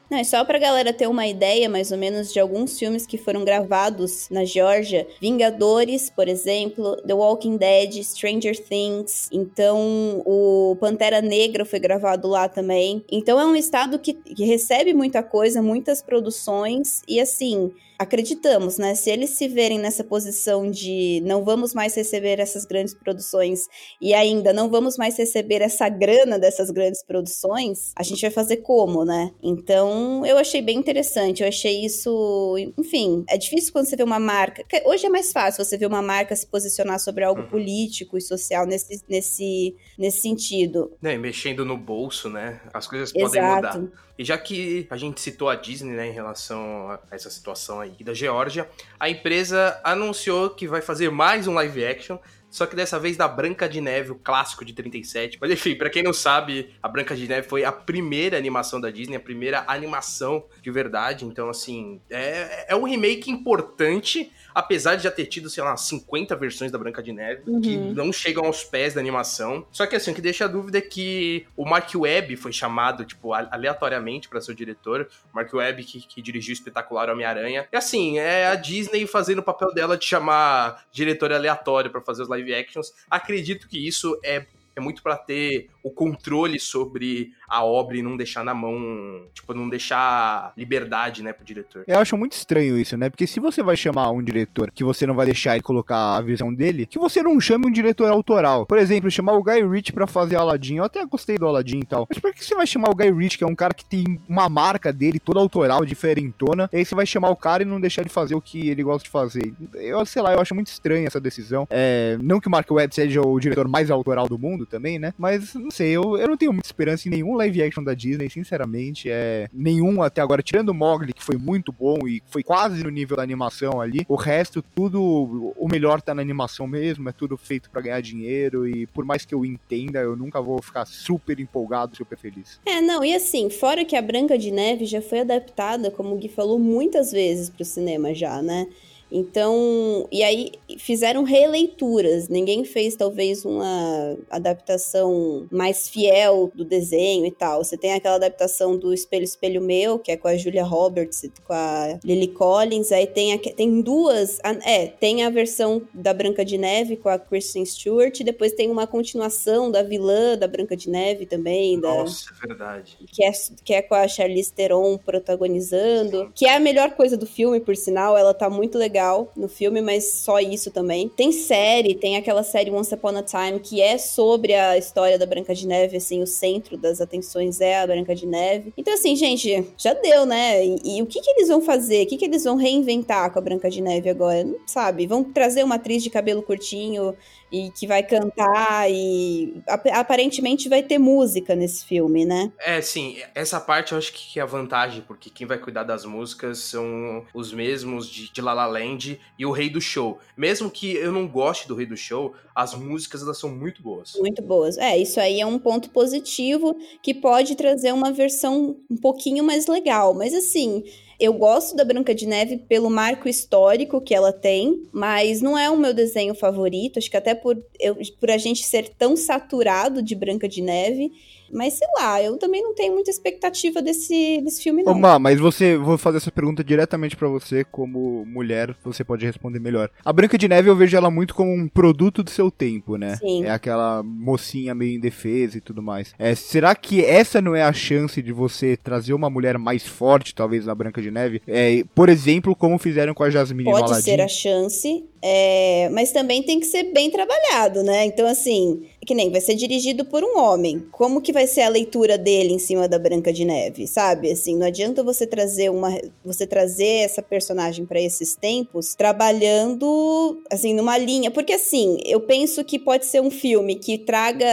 Não, 0.10 0.18
é 0.18 0.24
só 0.24 0.44
pra 0.44 0.58
galera 0.58 0.92
ter 0.92 1.08
uma 1.08 1.28
ideia, 1.28 1.70
mais 1.70 1.92
ou 1.92 1.98
menos, 1.98 2.34
de 2.34 2.40
alguns 2.40 2.80
filmes 2.80 3.06
que 3.06 3.16
foram 3.18 3.46
gravados 3.46 4.28
na 4.32 4.44
Geórgia. 4.44 5.08
Vingadores, 5.22 6.10
por 6.10 6.28
exemplo, 6.28 6.98
The 7.06 7.14
Walking 7.14 7.58
Dead, 7.58 8.04
Stranger 8.04 8.58
Things. 8.60 9.30
Então, 9.32 10.24
o 10.26 10.76
Pantera 10.80 11.22
Negra 11.22 11.64
foi 11.64 11.78
gravado 11.78 12.28
lá 12.28 12.50
também. 12.50 13.06
Então, 13.12 13.40
é 13.40 13.46
um 13.46 13.56
estado 13.56 14.00
que, 14.00 14.14
que 14.14 14.46
recebe 14.46 14.96
muita 14.96 15.22
coisa, 15.22 15.62
muitas 15.62 16.02
produções. 16.02 17.04
E, 17.08 17.20
assim, 17.20 17.72
acreditamos, 18.00 18.78
né? 18.78 18.96
Se 18.96 19.12
eles 19.12 19.32
se 19.32 19.50
verem 19.50 19.78
nessa 19.78 20.06
posição 20.06 20.72
de 20.72 21.22
não 21.26 21.44
vamos 21.44 21.74
mais 21.74 21.94
receber 21.94 22.40
essas 22.40 22.64
grandes 22.64 22.94
produções 22.94 23.68
e 24.02 24.14
ainda 24.14 24.54
não 24.54 24.70
vamos 24.70 24.98
mais 24.98 25.18
receber 25.18 25.62
essa 25.62 25.90
grana 25.90 26.40
dessas 26.40 26.72
grandes 26.72 27.04
produções, 27.04 27.92
a 27.98 28.02
gente 28.02 28.22
vai 28.22 28.32
fazer 28.32 28.58
como, 28.58 29.04
né? 29.04 29.32
Então, 29.44 30.26
eu 30.26 30.38
achei 30.38 30.62
bem 30.62 30.78
interessante. 30.78 31.44
Eu 31.44 31.50
achei 31.50 31.86
isso, 31.86 32.56
enfim, 32.78 33.26
é 33.28 33.38
difícil 33.38 33.74
quando 33.74 33.88
você 33.88 33.98
vê 33.98 34.04
uma 34.04 34.20
marca. 34.20 34.64
Hoje 34.86 35.06
é 35.06 35.10
mais 35.10 35.34
fácil 35.34 35.64
você 35.64 35.78
ver 35.78 35.86
uma 35.86 36.02
marca 36.02 36.34
se 36.36 36.48
posicionar 36.48 37.00
sobre 37.00 37.26
algo 37.26 37.42
uhum. 37.42 37.50
político 37.50 38.18
e 38.18 38.22
social 38.22 38.66
nesse, 38.66 39.04
nesse, 39.10 39.76
nesse 39.98 40.22
sentido. 40.22 40.96
É, 41.04 41.18
mexendo 41.18 41.66
no 41.66 41.76
bolso, 41.76 42.30
né? 42.30 42.62
As 42.74 42.88
coisas 42.88 43.14
Exato. 43.14 43.32
podem 43.32 43.82
mudar. 43.82 44.09
E 44.20 44.26
já 44.26 44.38
que 44.38 44.86
a 44.90 44.98
gente 44.98 45.22
citou 45.22 45.48
a 45.48 45.56
Disney, 45.56 45.94
né, 45.94 46.10
em 46.10 46.12
relação 46.12 46.92
a 46.92 47.00
essa 47.10 47.30
situação 47.30 47.80
aí 47.80 47.96
da 48.04 48.14
Geórgia, 48.14 48.70
a 49.00 49.10
empresa 49.10 49.80
anunciou 49.82 50.50
que 50.50 50.68
vai 50.68 50.82
fazer 50.82 51.10
mais 51.10 51.48
um 51.48 51.54
live 51.54 51.86
action, 51.86 52.18
só 52.50 52.66
que 52.66 52.76
dessa 52.76 53.00
vez 53.00 53.16
da 53.16 53.30
Branca 53.30 53.70
de 53.70 53.80
Neve, 53.80 54.12
o 54.12 54.16
clássico 54.16 54.66
de 54.66 54.74
37. 54.74 55.38
Mas 55.40 55.50
enfim, 55.52 55.74
para 55.74 55.90
quem 55.90 56.04
não 56.04 56.12
sabe, 56.12 56.76
a 56.84 56.90
Branca 56.90 57.16
de 57.16 57.30
Neve 57.30 57.48
foi 57.48 57.64
a 57.64 57.72
primeira 57.72 58.38
animação 58.38 58.82
da 58.82 58.92
Disney, 58.92 59.16
a 59.16 59.22
primeira 59.22 59.64
animação 59.66 60.44
de 60.62 60.70
verdade. 60.70 61.24
Então, 61.24 61.48
assim, 61.48 62.02
é, 62.10 62.74
é 62.74 62.76
um 62.76 62.84
remake 62.84 63.32
importante, 63.32 64.34
apesar 64.60 64.96
de 64.96 65.04
já 65.04 65.12
ter 65.12 65.26
tido, 65.26 65.50
sei 65.50 65.64
lá, 65.64 65.76
50 65.76 66.36
versões 66.36 66.72
da 66.72 66.78
Branca 66.78 67.02
de 67.02 67.14
Neve, 67.14 67.44
uhum. 67.48 67.62
que 67.62 67.78
não 67.78 68.12
chegam 68.12 68.46
aos 68.46 68.64
pés 68.64 68.94
da 68.94 69.00
animação. 69.00 69.66
Só 69.72 69.88
que 69.88 69.96
assim, 69.96 70.12
o 70.12 70.16
que 70.16 70.22
deixa 70.22 70.46
a 70.46 70.48
dúvida 70.48 70.78
é 70.78 70.82
que 70.82 71.48
o 71.56 71.66
Mark 71.66 71.90
Webb 71.96 72.36
foi 72.36 72.52
chamado, 72.52 73.06
tipo, 73.06 73.34
aleatoriamente 73.34 74.28
para 74.28 74.42
ser 74.42 74.52
o 74.52 74.56
diretor. 74.56 75.10
O 75.32 75.36
Mark 75.36 75.54
Webb, 75.54 75.84
que, 75.84 76.02
que 76.02 76.22
dirigiu 76.22 76.52
o 76.52 76.54
espetacular 76.54 77.10
Homem-Aranha. 77.10 77.68
E 77.72 77.78
assim, 77.78 78.20
é 78.20 78.48
a 78.48 78.56
Disney 78.56 79.08
fazendo 79.08 79.40
o 79.40 79.44
papel 79.44 79.74
dela 79.74 79.98
de 79.98 80.06
chamar 80.06 80.86
diretor 80.92 81.32
aleatório 81.32 81.90
para 81.90 82.02
fazer 82.02 82.24
os 82.24 82.28
live 82.28 82.54
actions. 82.54 82.94
Acredito 83.10 83.68
que 83.68 83.88
isso 83.88 84.20
é 84.24 84.46
é 84.76 84.82
muito 84.82 85.04
para 85.04 85.18
ter 85.18 85.70
o 85.84 85.92
controle 85.92 86.60
sobre 86.60 87.34
a 87.50 87.64
obra 87.64 87.98
e 87.98 88.02
não 88.02 88.16
deixar 88.16 88.44
na 88.44 88.54
mão, 88.54 89.24
tipo, 89.34 89.54
não 89.54 89.70
deixar 89.70 90.54
liberdade, 90.58 91.24
né, 91.24 91.34
pro 91.34 91.46
diretor. 91.46 91.84
Eu 91.88 92.00
acho 92.00 92.18
muito 92.18 92.34
estranho 92.34 92.78
isso, 92.78 92.98
né? 92.98 93.10
Porque 93.10 93.26
se 93.26 93.40
você 93.40 93.64
vai 93.64 93.76
chamar 93.76 94.12
um 94.12 94.22
diretor 94.22 94.72
que 94.72 94.84
você 94.84 95.06
não 95.06 95.16
vai 95.16 95.26
deixar 95.26 95.54
ele 95.56 95.64
colocar 95.64 96.18
a 96.18 96.22
visão 96.22 96.54
dele, 96.54 96.86
que 96.86 97.00
você 97.00 97.22
não 97.24 97.40
chame 97.40 97.68
um 97.68 97.72
diretor 97.72 98.10
autoral. 98.10 98.66
Por 98.66 98.78
exemplo, 98.78 99.10
chamar 99.10 99.34
o 99.34 99.44
Guy 99.44 99.68
Ritchie 99.68 99.94
para 99.94 100.08
fazer 100.08 100.36
Aladdin. 100.36 100.76
Eu 100.76 100.84
até 100.84 101.04
gostei 101.06 101.38
do 101.38 101.48
Aladdin 101.48 101.80
e 101.80 101.86
tal. 101.86 102.08
Mas 102.10 102.20
por 102.20 102.34
que 102.34 102.44
você 102.44 102.56
vai 102.56 102.68
chamar 102.68 102.90
o 102.90 102.96
Guy 102.96 103.12
Ritchie, 103.12 103.38
que 103.38 103.44
é 103.44 103.48
um 103.48 103.56
cara 103.56 103.74
que 103.74 103.86
tem 103.86 104.20
uma 104.28 104.48
marca 104.48 104.94
dele 104.94 105.20
toda 105.20 105.40
autoral, 105.40 105.86
diferentona, 105.86 106.70
e 106.72 106.78
aí 106.78 106.86
você 106.86 106.96
vai 106.96 107.06
chamar 107.06 107.30
o 107.30 107.36
cara 107.36 107.64
e 107.64 107.66
não 107.66 107.80
deixar 107.80 108.02
ele 108.02 108.10
fazer 108.10 108.36
o 108.36 108.42
que 108.42 108.70
ele 108.70 108.84
gosta 108.84 109.04
de 109.04 109.10
fazer? 109.10 109.54
Eu 109.74 110.06
sei 110.06 110.22
lá, 110.22 110.34
eu 110.34 110.40
acho 110.40 110.54
muito 110.54 110.68
estranho 110.68 111.08
essa 111.08 111.20
decisão. 111.20 111.68
É, 111.70 112.18
não 112.22 112.40
que 112.40 112.48
o 112.48 112.52
Mark 112.52 112.70
Webb 112.70 112.94
seja 112.94 113.22
o 113.22 113.40
diretor 113.40 113.68
mais 113.68 113.90
autoral 113.90 114.28
do 114.28 114.38
mundo 114.38 114.66
também, 114.66 115.00
né? 115.00 115.14
Mas 115.18 115.54
não 115.54 115.72
sei, 115.72 115.92
eu, 115.92 116.18
eu 116.18 116.28
não 116.28 116.38
tenho 116.38 116.54
muita 116.54 116.68
esperança 116.68 117.08
em 117.08 117.12
nenhum 117.12 117.36
live 117.40 117.64
action 117.64 117.84
da 117.84 117.94
Disney, 117.94 118.30
sinceramente. 118.30 119.10
É 119.10 119.50
nenhum 119.52 120.02
até 120.02 120.22
agora, 120.22 120.42
tirando 120.42 120.70
o 120.70 120.74
Mogli, 120.74 121.14
que 121.14 121.24
foi 121.24 121.38
muito 121.38 121.72
bom 121.72 122.08
e 122.08 122.22
foi 122.28 122.44
quase 122.44 122.84
no 122.84 122.90
nível 122.90 123.18
da 123.18 123.24
animação 123.24 123.82
ali. 123.82 124.06
O 124.08 124.16
resto, 124.16 124.62
tudo, 124.62 125.54
o 125.58 125.68
melhor 125.70 126.02
tá 126.02 126.14
na 126.14 126.22
animação 126.22 126.68
mesmo, 126.68 127.10
é 127.10 127.12
tudo 127.12 127.38
feito 127.38 127.70
para 127.70 127.82
ganhar 127.82 128.02
dinheiro. 128.02 128.68
E 128.68 128.86
por 128.88 129.06
mais 129.06 129.26
que 129.26 129.34
eu 129.34 129.46
entenda, 129.46 130.00
eu 130.00 130.16
nunca 130.16 130.42
vou 130.42 130.62
ficar 130.62 130.86
super 130.86 131.40
empolgado, 131.40 131.96
super 131.96 132.18
feliz. 132.18 132.60
É, 132.66 132.82
não, 132.82 133.04
e 133.04 133.14
assim, 133.16 133.50
fora 133.50 133.86
que 133.86 133.96
a 133.96 134.02
Branca 134.02 134.38
de 134.38 134.52
Neve 134.52 134.86
já 134.86 135.02
foi 135.02 135.22
adaptada, 135.22 135.92
como 135.92 136.16
o 136.16 136.18
Gui 136.18 136.30
falou, 136.30 136.60
muitas 136.60 137.12
vezes 137.12 137.50
pro 137.50 137.66
cinema 137.66 138.14
já, 138.14 138.42
né? 138.42 138.68
Então, 139.12 140.08
e 140.12 140.24
aí 140.24 140.52
fizeram 140.78 141.24
releituras. 141.24 142.30
Ninguém 142.30 142.64
fez 142.64 142.96
talvez 142.96 143.44
uma 143.44 144.16
adaptação 144.30 145.48
mais 145.52 145.90
fiel 145.90 146.52
do 146.54 146.64
desenho 146.64 147.26
e 147.26 147.32
tal. 147.32 147.64
Você 147.64 147.78
tem 147.78 147.94
aquela 147.94 148.16
adaptação 148.16 148.78
do 148.78 148.94
Espelho 148.94 149.24
Espelho 149.24 149.62
Meu, 149.62 149.98
que 149.98 150.12
é 150.12 150.18
com 150.18 150.28
a 150.28 150.38
Julia 150.38 150.64
Roberts, 150.64 151.30
com 151.46 151.54
a 151.54 152.00
Lily 152.04 152.28
Collins. 152.30 152.92
Aí 152.92 153.08
tem, 153.08 153.34
a, 153.34 153.40
tem 153.40 153.82
duas, 153.82 154.40
é, 154.64 154.88
tem 154.88 155.24
a 155.24 155.30
versão 155.30 155.82
da 155.94 156.14
Branca 156.14 156.46
de 156.46 156.58
Neve 156.58 156.96
com 156.96 157.10
a 157.10 157.18
Kristen 157.18 157.66
Stewart, 157.66 158.20
e 158.20 158.24
depois 158.24 158.54
tem 158.54 158.70
uma 158.70 158.86
continuação 158.86 159.72
da 159.72 159.82
vilã 159.82 160.38
da 160.38 160.48
Branca 160.48 160.76
de 160.76 160.90
Neve 160.90 161.26
também. 161.26 161.78
Nossa, 161.78 162.26
da, 162.32 162.38
é 162.44 162.48
verdade. 162.48 162.98
Que 163.12 163.24
é, 163.24 163.32
que 163.64 163.74
é 163.74 163.82
com 163.82 163.96
a 163.96 164.08
Charlize 164.08 164.54
Theron 164.54 164.98
protagonizando, 164.98 166.32
que 166.36 166.46
é 166.46 166.56
a 166.56 166.60
melhor 166.60 166.92
coisa 166.92 167.18
do 167.18 167.26
filme, 167.26 167.60
por 167.60 167.76
sinal. 167.76 168.18
Ela 168.18 168.34
tá 168.34 168.50
muito 168.50 168.78
legal 168.78 168.99
legal 169.00 169.32
no 169.36 169.48
filme, 169.48 169.82
mas 169.82 170.12
só 170.12 170.40
isso 170.40 170.70
também. 170.72 171.08
Tem 171.08 171.32
série, 171.32 171.96
tem 171.96 172.18
aquela 172.18 172.44
série 172.44 172.70
Once 172.70 172.94
Upon 172.94 173.18
a 173.18 173.24
Time, 173.24 173.60
que 173.60 173.82
é 173.82 173.98
sobre 173.98 174.54
a 174.54 174.78
história 174.78 175.18
da 175.18 175.26
Branca 175.26 175.56
de 175.56 175.66
Neve, 175.66 175.98
assim, 175.98 176.22
o 176.22 176.28
centro 176.28 176.78
das 176.78 177.00
atenções 177.00 177.62
é 177.62 177.80
a 177.80 177.88
Branca 177.88 178.14
de 178.14 178.26
Neve. 178.26 178.74
Então, 178.78 178.94
assim, 178.94 179.16
gente, 179.16 179.66
já 179.78 179.94
deu, 179.94 180.26
né? 180.26 180.66
E, 180.66 180.98
e 180.98 181.02
o 181.02 181.06
que, 181.06 181.22
que 181.22 181.32
eles 181.32 181.48
vão 181.48 181.62
fazer? 181.62 182.04
O 182.04 182.08
que, 182.08 182.18
que 182.18 182.26
eles 182.26 182.44
vão 182.44 182.58
reinventar 182.58 183.32
com 183.32 183.40
a 183.40 183.42
Branca 183.42 183.70
de 183.70 183.82
Neve 183.82 184.10
agora? 184.10 184.44
Não 184.44 184.60
sabe? 184.66 185.08
Vão 185.08 185.24
trazer 185.24 185.64
uma 185.64 185.76
atriz 185.76 186.04
de 186.04 186.10
cabelo 186.10 186.44
curtinho 186.44 187.16
e 187.52 187.72
que 187.72 187.88
vai 187.88 188.04
cantar 188.04 188.90
e 188.92 189.62
aparentemente 189.92 190.70
vai 190.70 190.84
ter 190.84 190.98
música 190.98 191.56
nesse 191.56 191.86
filme, 191.86 192.26
né? 192.26 192.52
É, 192.60 192.82
sim, 192.82 193.18
essa 193.34 193.60
parte 193.60 193.94
eu 193.94 193.98
acho 193.98 194.14
que 194.14 194.40
é 194.40 194.44
a 194.44 194.46
vantagem, 194.46 195.02
porque 195.02 195.30
quem 195.30 195.48
vai 195.48 195.58
cuidar 195.58 195.84
das 195.84 196.06
músicas 196.06 196.60
são 196.60 197.26
os 197.34 197.52
mesmos 197.52 198.10
de, 198.10 198.32
de 198.32 198.42
La 198.42 198.54
La 198.54 198.68
Land 198.68 199.20
e 199.38 199.46
o 199.46 199.52
Rei 199.52 199.70
do 199.70 199.82
Show. 199.82 200.20
Mesmo 200.38 200.70
que 200.70 200.94
eu 200.96 201.12
não 201.12 201.28
goste 201.28 201.68
do 201.68 201.76
Rei 201.76 201.86
do 201.86 201.98
Show, 201.98 202.34
as 202.56 202.76
músicas 202.76 203.22
elas 203.22 203.38
são 203.38 203.50
muito 203.50 203.82
boas. 203.82 204.14
Muito 204.20 204.42
boas. 204.42 204.78
É, 204.78 204.98
isso 204.98 205.20
aí 205.20 205.40
é 205.40 205.46
um 205.46 205.58
ponto 205.58 205.90
positivo 205.90 206.76
que 207.02 207.14
pode 207.14 207.56
trazer 207.56 207.94
uma 207.94 208.12
versão 208.12 208.78
um 208.90 208.98
pouquinho 208.98 209.44
mais 209.44 209.68
legal, 209.68 210.14
mas 210.14 210.34
assim, 210.34 210.84
eu 211.20 211.34
gosto 211.34 211.76
da 211.76 211.84
Branca 211.84 212.16
de 212.16 212.26
Neve 212.26 212.58
pelo 212.58 212.90
marco 212.90 213.28
histórico 213.28 214.00
que 214.00 214.16
ela 214.16 214.32
tem, 214.32 214.84
mas 214.92 215.42
não 215.42 215.58
é 215.58 215.70
o 215.70 215.78
meu 215.78 215.94
desenho 215.94 216.34
favorito. 216.34 216.98
Acho 216.98 217.12
que 217.12 217.18
até 217.18 217.36
por, 217.36 217.62
eu, 217.78 217.98
por 218.20 218.32
a 218.32 218.38
gente 218.38 218.64
ser 218.64 218.90
tão 218.90 219.18
saturado 219.18 220.02
de 220.02 220.16
Branca 220.16 220.48
de 220.48 220.62
Neve, 220.62 221.12
mas 221.52 221.74
sei 221.74 221.88
lá, 221.98 222.22
eu 222.22 222.38
também 222.38 222.64
não 222.64 222.74
tenho 222.74 222.94
muita 222.94 223.10
expectativa 223.10 223.82
desse, 223.82 224.42
desse 224.42 224.62
filme, 224.62 224.84
não. 224.84 224.94
Ô, 224.94 225.20
mas 225.20 225.40
você, 225.40 225.78
vou 225.78 225.98
fazer 225.98 226.18
essa 226.18 226.32
pergunta 226.32 226.64
diretamente 226.64 227.16
para 227.16 227.28
você, 227.28 227.64
como 227.64 228.26
mulher, 228.26 228.76
você 228.84 229.04
pode 229.04 229.26
responder 229.26 229.60
melhor. 229.60 229.90
A 230.04 230.14
Branca 230.14 230.38
de 230.38 230.48
Neve 230.48 230.70
eu 230.70 230.76
vejo 230.76 230.96
ela 230.96 231.10
muito 231.10 231.34
como 231.34 231.52
um 231.52 231.68
produto 231.68 232.24
do 232.24 232.30
seu 232.30 232.50
tempo, 232.52 232.96
né? 232.96 233.18
Sim. 233.18 233.46
É 233.46 233.52
aquela 233.52 234.04
mocinha 234.04 234.76
meio 234.76 234.96
indefesa 234.96 235.58
e 235.58 235.62
tudo 235.62 235.82
mais. 235.82 236.14
É, 236.18 236.36
será 236.36 236.76
que 236.76 237.04
essa 237.04 237.42
não 237.42 237.56
é 237.56 237.64
a 237.64 237.74
chance 237.74 238.22
de 238.22 238.32
você 238.32 238.78
trazer 238.78 239.14
uma 239.14 239.30
mulher 239.30 239.58
mais 239.58 239.86
forte, 239.86 240.36
talvez, 240.36 240.66
na 240.66 240.76
Branca 240.76 241.02
de 241.02 241.12
Neve? 241.12 241.42
É, 241.48 241.84
por 241.96 242.10
exemplo, 242.10 242.56
como 242.56 242.78
fizeram 242.78 243.14
com 243.14 243.24
a 243.24 243.30
Jasmine 243.30 243.66
Pode 243.66 243.80
no 243.80 243.86
Aladdin? 243.88 244.04
ser 244.04 244.22
a 244.22 244.28
chance, 244.28 245.06
é, 245.22 245.90
mas 245.92 246.12
também 246.12 246.42
tem 246.42 246.60
que 246.60 246.66
ser 246.66 246.94
bem 246.94 247.12
trabalhado, 247.12 247.84
né? 247.84 248.06
Então, 248.06 248.26
assim, 248.26 248.84
que 249.06 249.14
nem 249.14 249.32
vai 249.32 249.42
ser 249.42 249.56
dirigido 249.56 250.06
por 250.06 250.24
um 250.24 250.38
homem. 250.38 250.86
Como 250.92 251.20
que 251.20 251.34
vai 251.34 251.48
ser 251.48 251.62
a 251.62 251.70
leitura 251.70 252.18
dele 252.18 252.54
em 252.54 252.60
cima 252.60 252.88
da 252.88 253.00
Branca 253.00 253.34
de 253.34 253.44
Neve, 253.44 253.88
sabe? 253.88 254.32
Assim, 254.32 254.56
não 254.56 254.68
adianta 254.68 255.04
você 255.04 255.26
trazer 255.28 255.70
uma, 255.72 255.98
você 256.24 256.46
trazer 256.46 257.06
essa 257.06 257.22
personagem 257.22 257.86
para 257.86 258.00
esses 258.00 258.36
tempos 258.36 258.96
trabalhando 258.96 260.42
assim 260.52 260.74
numa 260.74 260.98
linha, 260.98 261.32
porque 261.32 261.54
assim, 261.54 261.98
eu 262.06 262.22
penso 262.22 262.64
que 262.64 262.78
pode 262.78 263.06
ser 263.06 263.22
um 263.22 263.32
filme 263.32 263.76
que 263.76 263.98
traga 263.98 264.48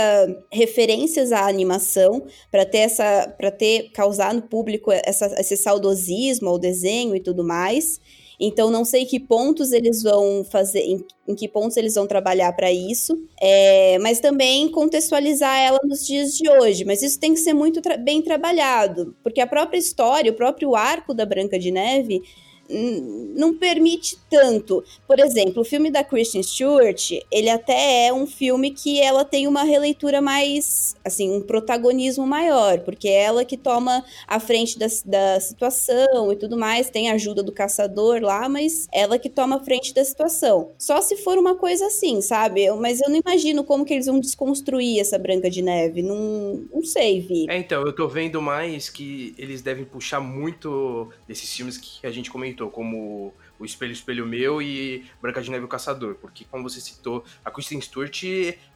referências 0.51 1.33
à 1.33 1.47
animação 1.47 2.25
para 2.51 2.65
ter 2.65 2.79
essa, 2.79 3.29
para 3.37 3.51
ter 3.51 3.91
causar 3.93 4.35
no 4.35 4.43
público 4.43 4.91
essa, 4.91 5.27
esse 5.39 5.57
saudosismo 5.57 6.49
ao 6.49 6.59
desenho 6.59 7.15
e 7.15 7.21
tudo 7.21 7.45
mais. 7.45 8.01
Então, 8.39 8.71
não 8.71 8.85
sei 8.85 9.07
que 9.07 9.19
pontos 9.19 9.73
eles 9.73 10.03
vão 10.03 10.45
fazer, 10.45 10.81
em, 10.81 11.05
em 11.27 11.35
que 11.35 11.49
pontos 11.49 11.77
eles 11.77 11.95
vão 11.95 12.07
trabalhar 12.07 12.53
para 12.53 12.71
isso, 12.71 13.19
é, 13.41 13.99
mas 13.99 14.21
também 14.21 14.69
contextualizar 14.71 15.59
ela 15.59 15.81
nos 15.85 16.07
dias 16.07 16.37
de 16.37 16.49
hoje. 16.49 16.85
Mas 16.85 17.03
isso 17.03 17.19
tem 17.19 17.33
que 17.33 17.41
ser 17.41 17.55
muito 17.55 17.81
tra 17.81 17.97
bem 17.97 18.21
trabalhado, 18.23 19.17
porque 19.23 19.41
a 19.41 19.47
própria 19.47 19.79
história, 19.79 20.31
o 20.31 20.37
próprio 20.37 20.75
arco 20.75 21.15
da 21.15 21.25
Branca 21.25 21.59
de 21.59 21.71
Neve 21.71 22.23
não 22.69 23.55
permite 23.55 24.19
tanto. 24.31 24.83
Por 25.07 25.19
exemplo, 25.19 25.63
o 25.63 25.65
filme 25.65 25.91
da 25.91 26.03
Kristen 26.03 26.43
Stewart, 26.43 27.13
ele 27.31 27.51
até 27.51 28.07
é 28.07 28.13
um 28.13 28.27
filme 28.27 28.71
que 28.71 29.01
ela 29.01 29.25
tem 29.25 29.47
uma 29.47 29.63
releitura 29.63 30.21
mais, 30.21 30.95
assim, 31.05 31.31
um 31.31 31.41
protagonismo 31.41 32.27
maior, 32.27 32.81
porque 32.81 33.09
é 33.09 33.25
ela 33.25 33.45
que 33.45 33.57
toma 33.57 34.05
a 34.27 34.41
frente 34.41 34.79
da, 34.79 34.87
da 35.05 35.41
situação 35.41 36.33
e 36.33 36.37
tudo 36.37 36.57
mais, 36.57 36.91
tem 36.91 37.11
a 37.11 37.15
ajuda 37.15 37.43
do 37.43 37.53
caçador 37.53 38.21
lá, 38.21 38.49
mas 38.49 38.89
ela 38.93 39.19
que 39.19 39.29
toma 39.29 39.57
a 39.57 39.65
frente 39.65 39.93
da 39.95 40.05
situação. 40.05 40.71
Só 40.79 41.01
se 41.01 41.17
for 41.17 41.39
uma 41.39 41.57
coisa 41.57 41.87
assim, 41.87 42.21
sabe? 42.21 42.65
Eu, 42.65 42.77
mas 42.77 43.01
eu 43.01 43.09
não 43.09 43.21
imagino 43.25 43.65
como 43.65 43.85
que 43.85 43.95
eles 43.95 44.07
vão 44.07 44.21
desconstruir 44.21 45.01
essa 45.01 45.19
Branca 45.19 45.51
de 45.51 45.63
Neve, 45.63 46.03
não, 46.03 46.65
não 46.73 46.85
sei, 46.85 47.21
Vi. 47.21 47.47
É, 47.49 47.59
então, 47.59 47.83
eu 47.83 47.93
tô 47.95 48.09
vendo 48.09 48.41
mais 48.41 48.89
que 48.89 49.35
eles 49.39 49.63
devem 49.63 49.85
puxar 49.85 50.21
muito 50.21 51.09
desses 51.27 51.53
filmes 51.53 51.77
que 51.77 52.07
a 52.07 52.11
gente 52.11 52.31
comentou 52.31 52.56
como 52.65 53.35
o 53.59 53.65
Espelho 53.65 53.93
Espelho 53.93 54.27
Meu 54.27 54.61
e 54.61 55.05
Branca 55.21 55.41
de 55.41 55.51
Neve 55.51 55.65
o 55.65 55.69
Caçador, 55.69 56.17
porque 56.17 56.45
como 56.45 56.69
você 56.69 56.81
citou, 56.81 57.25
a 57.45 57.51
Kristen 57.51 57.81
Stewart, 57.81 58.23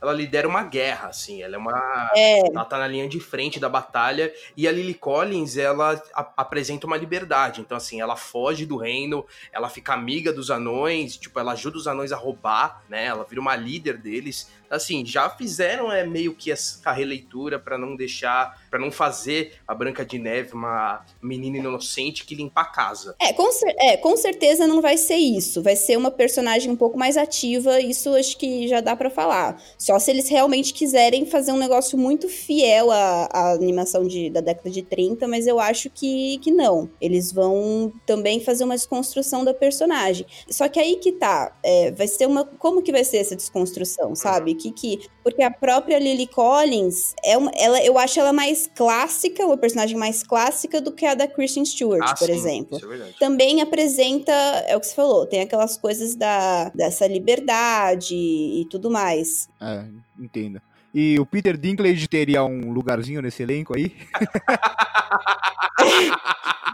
ela 0.00 0.12
lidera 0.12 0.48
uma 0.48 0.62
guerra, 0.62 1.08
assim, 1.08 1.42
ela 1.42 1.56
é 1.56 1.58
uma 1.58 2.10
é. 2.16 2.40
ela 2.48 2.64
tá 2.64 2.78
na 2.78 2.86
linha 2.86 3.08
de 3.08 3.20
frente 3.20 3.60
da 3.60 3.68
batalha 3.68 4.32
e 4.56 4.66
a 4.66 4.72
Lily 4.72 4.94
Collins, 4.94 5.56
ela 5.56 6.02
a, 6.14 6.32
apresenta 6.36 6.86
uma 6.86 6.96
liberdade. 6.96 7.60
Então 7.60 7.76
assim, 7.76 8.00
ela 8.00 8.16
foge 8.16 8.66
do 8.66 8.76
reino, 8.76 9.26
ela 9.52 9.68
fica 9.68 9.92
amiga 9.92 10.32
dos 10.32 10.50
anões, 10.50 11.16
tipo, 11.16 11.38
ela 11.38 11.52
ajuda 11.52 11.76
os 11.76 11.86
anões 11.86 12.12
a 12.12 12.16
roubar, 12.16 12.82
né? 12.88 13.06
Ela 13.06 13.24
vira 13.24 13.40
uma 13.40 13.56
líder 13.56 13.98
deles 13.98 14.48
assim, 14.70 15.04
já 15.04 15.28
fizeram 15.28 15.90
é 15.90 16.06
meio 16.06 16.34
que 16.34 16.52
essa 16.52 16.92
releitura 16.92 17.58
para 17.58 17.76
não 17.76 17.96
deixar, 17.96 18.62
para 18.70 18.78
não 18.78 18.90
fazer 18.90 19.54
a 19.66 19.74
Branca 19.74 20.04
de 20.04 20.18
Neve 20.18 20.54
uma 20.54 21.04
menina 21.20 21.58
inocente 21.58 22.24
que 22.24 22.34
limpa 22.34 22.60
a 22.60 22.64
casa. 22.64 23.16
É 23.20 23.32
com, 23.32 23.48
é, 23.80 23.96
com 23.96 24.16
certeza 24.16 24.66
não 24.70 24.80
vai 24.80 24.96
ser 24.96 25.16
isso. 25.16 25.62
Vai 25.62 25.76
ser 25.76 25.96
uma 25.96 26.10
personagem 26.10 26.70
um 26.70 26.76
pouco 26.76 26.98
mais 26.98 27.16
ativa, 27.16 27.80
isso 27.80 28.14
acho 28.14 28.36
que 28.36 28.68
já 28.68 28.80
dá 28.80 28.94
para 28.94 29.10
falar. 29.10 29.60
Só 29.76 29.98
se 29.98 30.10
eles 30.10 30.28
realmente 30.28 30.72
quiserem 30.72 31.26
fazer 31.26 31.52
um 31.52 31.58
negócio 31.58 31.98
muito 31.98 32.28
fiel 32.28 32.90
à, 32.90 33.28
à 33.32 33.52
animação 33.52 34.06
de, 34.06 34.30
da 34.30 34.40
década 34.40 34.70
de 34.70 34.82
30, 34.82 35.26
mas 35.26 35.46
eu 35.46 35.58
acho 35.58 35.90
que, 35.90 36.38
que 36.38 36.50
não. 36.50 36.88
Eles 37.00 37.32
vão 37.32 37.92
também 38.06 38.40
fazer 38.40 38.64
uma 38.64 38.74
desconstrução 38.74 39.44
da 39.44 39.52
personagem. 39.52 40.24
Só 40.48 40.68
que 40.68 40.78
aí 40.78 40.96
que 40.96 41.12
tá, 41.12 41.56
é, 41.62 41.90
vai 41.90 42.06
ser 42.06 42.26
uma. 42.26 42.44
Como 42.44 42.82
que 42.82 42.92
vai 42.92 43.04
ser 43.04 43.18
essa 43.18 43.34
desconstrução, 43.34 44.14
sabe? 44.14 44.54
que 44.60 44.70
que. 44.70 45.00
Porque 45.22 45.42
a 45.42 45.50
própria 45.50 45.98
Lily 45.98 46.26
Collins, 46.26 47.14
é 47.22 47.36
uma, 47.36 47.50
ela, 47.54 47.82
eu 47.82 47.98
acho 47.98 48.18
ela 48.18 48.32
mais 48.32 48.68
clássica, 48.74 49.44
uma 49.44 49.56
personagem 49.56 49.96
mais 49.96 50.22
clássica 50.22 50.80
do 50.80 50.92
que 50.92 51.04
a 51.04 51.14
da 51.14 51.26
Kristen 51.26 51.64
Stewart, 51.64 52.02
ah, 52.02 52.14
por 52.14 52.26
sim, 52.26 52.32
exemplo. 52.32 52.78
É 52.78 53.12
Também 53.18 53.60
apresenta, 53.60 54.32
é 54.66 54.76
o 54.76 54.80
que 54.80 54.86
você 54.86 54.94
falou, 54.94 55.26
tem 55.26 55.40
aquelas 55.40 55.76
coisas 55.76 56.14
da, 56.14 56.70
dessa 56.70 57.06
liberdade 57.06 58.14
e 58.14 58.66
tudo 58.70 58.90
mais. 58.90 59.48
É, 59.60 59.84
entendo. 60.18 60.60
E 60.92 61.18
o 61.20 61.26
Peter 61.26 61.56
Dinklage 61.56 62.08
teria 62.08 62.44
um 62.44 62.72
lugarzinho 62.72 63.22
nesse 63.22 63.42
elenco 63.42 63.76
aí? 63.76 63.94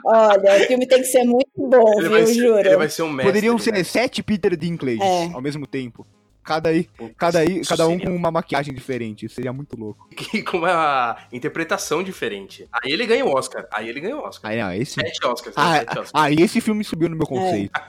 Olha, 0.05 0.63
o 0.63 0.67
filme 0.67 0.87
tem 0.87 1.01
que 1.01 1.07
ser 1.07 1.25
muito 1.25 1.51
bom, 1.57 1.99
ele 1.99 2.09
viu, 2.09 2.27
ser, 2.27 2.35
juro. 2.35 2.61
Ele 2.61 2.77
vai 2.77 2.89
ser 2.89 3.03
um 3.03 3.11
mestre. 3.11 3.27
Poderiam 3.27 3.59
ser 3.59 3.73
né? 3.73 3.83
sete 3.83 4.23
Peter 4.23 4.57
Dinklage 4.57 5.03
É. 5.03 5.31
ao 5.35 5.43
mesmo 5.43 5.67
tempo. 5.67 6.07
Cada, 6.47 6.69
aí, 6.69 6.89
cada, 7.19 7.41
aí, 7.41 7.61
cada 7.63 7.89
um 7.89 7.99
com 7.99 8.15
uma 8.15 8.31
maquiagem 8.31 8.73
diferente. 8.73 9.29
Seria 9.29 9.53
muito 9.53 9.77
louco. 9.77 10.09
E 10.33 10.43
com 10.43 10.59
uma 10.59 11.17
interpretação 11.33 12.03
diferente. 12.03 12.69
Aí 12.71 12.93
ele 12.93 13.05
ganha 13.05 13.25
o 13.25 13.35
Oscar. 13.35 13.67
Aí 13.73 13.89
ele 13.89 14.01
ganha 14.01 14.17
o 14.17 14.21
Oscar. 14.21 14.51
Aí, 14.51 14.61
não, 14.61 14.73
esse... 14.73 14.95
Sete 14.95 15.27
Oscars. 15.27 15.57
né? 15.57 15.63
Ah, 15.63 15.79
Sete 15.79 15.99
Oscars. 15.99 16.11
aí 16.15 16.37
esse 16.37 16.61
filme 16.61 16.85
subiu 16.85 17.09
no 17.09 17.17
meu 17.17 17.27
conceito. 17.27 17.73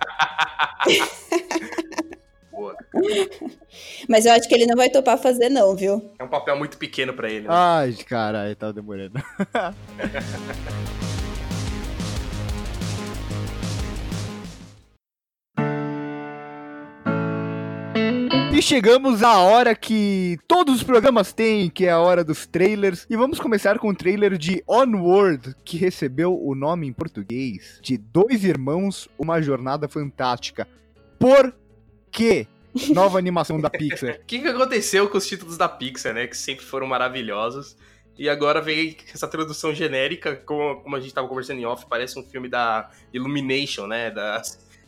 Boa. 2.52 2.76
Mas 4.10 4.26
eu 4.26 4.34
acho 4.34 4.48
que 4.48 4.56
ele 4.56 4.66
não 4.66 4.76
vai 4.76 4.90
topar 4.90 5.20
fazer, 5.20 5.50
não, 5.50 5.76
viu? 5.76 6.12
É 6.18 6.24
um 6.24 6.28
papel 6.28 6.58
muito 6.58 6.78
pequeno 6.80 7.14
pra 7.14 7.30
ele. 7.30 7.42
Né? 7.48 7.50
Ai, 7.50 7.94
caralho, 7.94 8.56
tá 8.56 8.72
demorando. 8.72 9.22
E 18.58 18.62
chegamos 18.64 19.22
à 19.22 19.38
hora 19.38 19.76
que 19.76 20.40
todos 20.48 20.78
os 20.78 20.84
programas 20.84 21.32
têm, 21.32 21.70
que 21.70 21.86
é 21.86 21.92
a 21.92 22.00
hora 22.00 22.24
dos 22.24 22.48
trailers. 22.48 23.06
E 23.08 23.16
vamos 23.16 23.40
começar 23.40 23.78
com 23.78 23.90
o 23.90 23.96
trailer 23.96 24.36
de 24.36 24.64
Onward, 24.68 25.56
que 25.64 25.78
recebeu 25.78 26.36
o 26.36 26.56
nome 26.56 26.88
em 26.88 26.92
português 26.92 27.80
de 27.84 28.00
Dois 28.00 28.44
Irmãos, 28.44 29.08
Uma 29.16 29.40
Jornada 29.44 29.88
Fantástica. 29.88 30.68
Por 31.20 31.54
quê? 32.10 32.48
Nova 32.96 33.20
animação 33.20 33.62
da 33.62 33.70
Pixar. 33.70 34.18
O 34.22 34.26
que, 34.26 34.40
que 34.40 34.48
aconteceu 34.48 35.08
com 35.08 35.20
os 35.20 35.28
títulos 35.28 35.56
da 35.56 35.70
Pixar, 35.70 36.16
né? 36.16 36.26
Que 36.26 36.36
sempre 36.36 36.66
foram 36.66 36.88
maravilhosos. 36.88 37.78
E 38.18 38.28
agora 38.28 38.60
veio 38.60 38.96
essa 39.14 39.28
tradução 39.28 39.72
genérica, 39.72 40.36
como, 40.36 40.82
como 40.82 40.96
a 40.96 41.00
gente 41.00 41.14
tava 41.14 41.28
conversando 41.28 41.60
em 41.60 41.66
off, 41.68 41.86
parece 41.88 42.18
um 42.18 42.24
filme 42.24 42.50
da 42.50 42.90
Illumination, 43.14 43.86
né? 43.86 44.10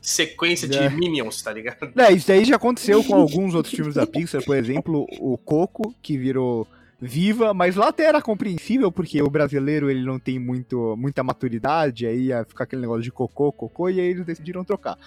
Sequência 0.02 0.68
de 0.68 0.78
É. 0.78 0.90
Minions, 0.90 1.42
tá 1.42 1.52
ligado? 1.52 1.92
É, 1.98 2.12
isso 2.12 2.32
aí 2.32 2.46
já 2.46 2.56
aconteceu 2.56 3.04
com 3.04 3.16
alguns 3.16 3.54
outros 3.54 3.74
filmes 3.74 3.96
da 3.96 4.08
Pixar, 4.08 4.44
por 4.44 4.56
exemplo, 4.56 5.06
o 5.20 5.38
Coco, 5.38 5.94
que 6.02 6.18
virou 6.18 6.68
viva, 7.02 7.54
mas 7.54 7.76
lá 7.76 7.90
até 7.90 8.04
era 8.04 8.22
compreensível, 8.22 8.92
porque 8.92 9.22
o 9.22 9.30
brasileiro 9.30 9.90
ele 9.90 10.04
não 10.04 10.20
tem 10.20 10.38
muito, 10.38 10.96
muita 10.98 11.24
maturidade, 11.24 12.06
aí 12.06 12.26
ia 12.28 12.44
ficar 12.44 12.66
aquele 12.66 12.82
negócio 12.82 13.04
de 13.04 13.12
cocô, 13.12 13.52
cocô, 13.52 13.90
e 13.90 14.00
aí 14.00 14.08
eles 14.08 14.26
decidiram 14.26 14.64
trocar. 14.64 14.98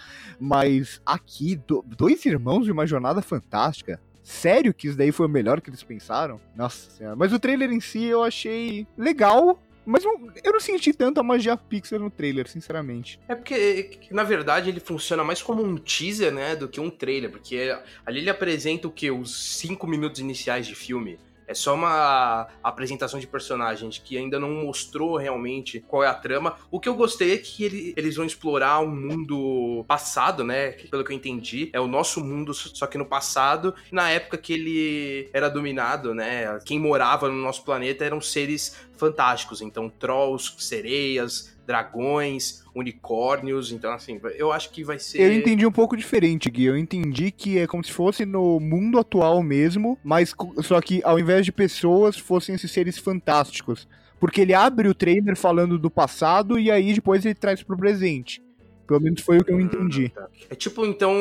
Mas 0.41 1.01
aqui, 1.05 1.57
do, 1.67 1.85
dois 1.87 2.25
irmãos 2.25 2.65
de 2.65 2.73
uma 2.73 2.87
jornada 2.87 3.21
fantástica. 3.21 4.01
Sério 4.23 4.73
que 4.73 4.87
isso 4.87 4.97
daí 4.97 5.11
foi 5.11 5.27
o 5.27 5.29
melhor 5.29 5.61
que 5.61 5.69
eles 5.69 5.83
pensaram? 5.83 6.41
Nossa 6.55 6.89
senhora. 6.93 7.17
Mas 7.17 7.33
o 7.33 7.41
trailer 7.41 7.73
em 7.73 7.81
si 7.81 8.05
eu 8.05 8.23
achei 8.23 8.87
legal, 8.97 9.61
mas 9.85 10.05
eu 10.05 10.53
não 10.53 10.61
senti 10.61 10.93
tanto 10.93 11.21
a 11.21 11.23
magia 11.23 11.57
Pixar 11.57 11.99
no 11.99 12.11
trailer, 12.11 12.49
sinceramente. 12.49 13.19
É 13.29 13.35
porque, 13.35 13.99
na 14.11 14.23
verdade, 14.23 14.71
ele 14.71 14.81
funciona 14.81 15.25
mais 15.25 15.43
como 15.43 15.63
um 15.63 15.77
teaser, 15.77 16.33
né, 16.33 16.55
do 16.55 16.69
que 16.69 16.81
um 16.81 16.91
trailer. 16.91 17.31
Porque 17.31 17.77
ali 18.07 18.21
ele 18.21 18.31
apresenta 18.31 18.87
o 18.87 18.91
que? 18.91 19.11
Os 19.11 19.59
cinco 19.59 19.87
minutos 19.87 20.21
iniciais 20.21 20.67
de 20.67 20.75
filme. 20.75 21.19
É 21.53 21.55
só 21.55 21.75
uma 21.75 22.49
apresentação 22.63 23.21
de 23.21 23.27
personagens 23.27 23.99
que 24.03 24.17
ainda 24.17 24.41
não 24.41 24.51
mostrou 24.51 25.19
realmente 25.19 25.85
qual 25.87 26.03
é 26.03 26.09
a 26.09 26.15
trama. 26.15 26.57
O 26.71 26.81
que 26.81 26.89
eu 26.89 26.95
gostei 26.95 27.35
é 27.35 27.37
que 27.37 27.63
ele, 27.63 27.93
eles 27.95 28.17
vão 28.17 28.25
explorar 28.25 28.81
um 28.81 28.89
mundo 28.89 29.85
passado, 29.87 30.43
né? 30.43 30.71
Pelo 30.91 31.05
que 31.05 31.13
eu 31.13 31.17
entendi, 31.17 31.69
é 31.75 31.79
o 31.79 31.87
nosso 31.87 32.25
mundo, 32.25 32.55
só 32.55 32.87
que 32.87 32.97
no 32.97 33.05
passado, 33.05 33.75
na 33.91 34.09
época 34.09 34.39
que 34.39 34.55
ele 34.55 35.29
era 35.31 35.51
dominado, 35.51 36.15
né? 36.15 36.59
Quem 36.65 36.79
morava 36.79 37.29
no 37.29 37.37
nosso 37.37 37.63
planeta 37.63 38.03
eram 38.03 38.19
seres 38.19 38.75
fantásticos. 38.97 39.61
Então, 39.61 39.91
trolls, 39.91 40.55
sereias, 40.57 41.52
dragões, 41.67 42.63
unicórnios. 42.75 43.73
Então, 43.73 43.93
assim, 43.93 44.21
eu 44.37 44.53
acho 44.53 44.71
que 44.71 44.85
vai 44.85 44.99
ser. 44.99 45.21
Eu 45.21 45.33
entendi 45.33 45.67
um 45.67 45.73
pouco 45.73 45.97
diferente, 45.97 46.51
Gui. 46.51 46.65
Eu 46.65 46.77
entendi 46.77 47.31
que 47.31 47.59
é 47.59 47.67
como 47.67 47.85
se 47.85 47.93
fosse 47.93 48.25
no 48.25 48.59
mundo 48.61 48.99
atual 48.99 49.43
mesmo, 49.43 49.99
mas 50.03 50.35
só 50.63 50.81
que 50.81 51.01
ao 51.05 51.19
invés 51.19 51.45
de 51.45 51.53
pessoas, 51.53 52.19
fossem 52.19 52.55
esses 52.55 52.71
seres 52.71 52.99
fantásticos. 52.99 53.89
Porque 54.19 54.41
ele 54.41 54.55
abre 54.55 54.89
o 54.89 54.95
trailer 54.95 55.37
falando 55.37 55.79
do 55.79 55.91
passado 55.91 56.59
e 56.59 56.71
aí 56.71 56.95
depois 56.95 57.25
ele 57.25 57.35
traz 57.35 57.63
pro 57.63 57.77
presente. 57.77 58.41
Pelo 58.87 59.01
menos 59.01 59.21
foi 59.23 59.39
o 59.39 59.45
que 59.45 59.51
eu 59.51 59.57
hum, 59.57 59.61
entendi. 59.61 60.11
Tá. 60.11 60.29
É 60.51 60.55
tipo, 60.55 60.85
então, 60.85 61.13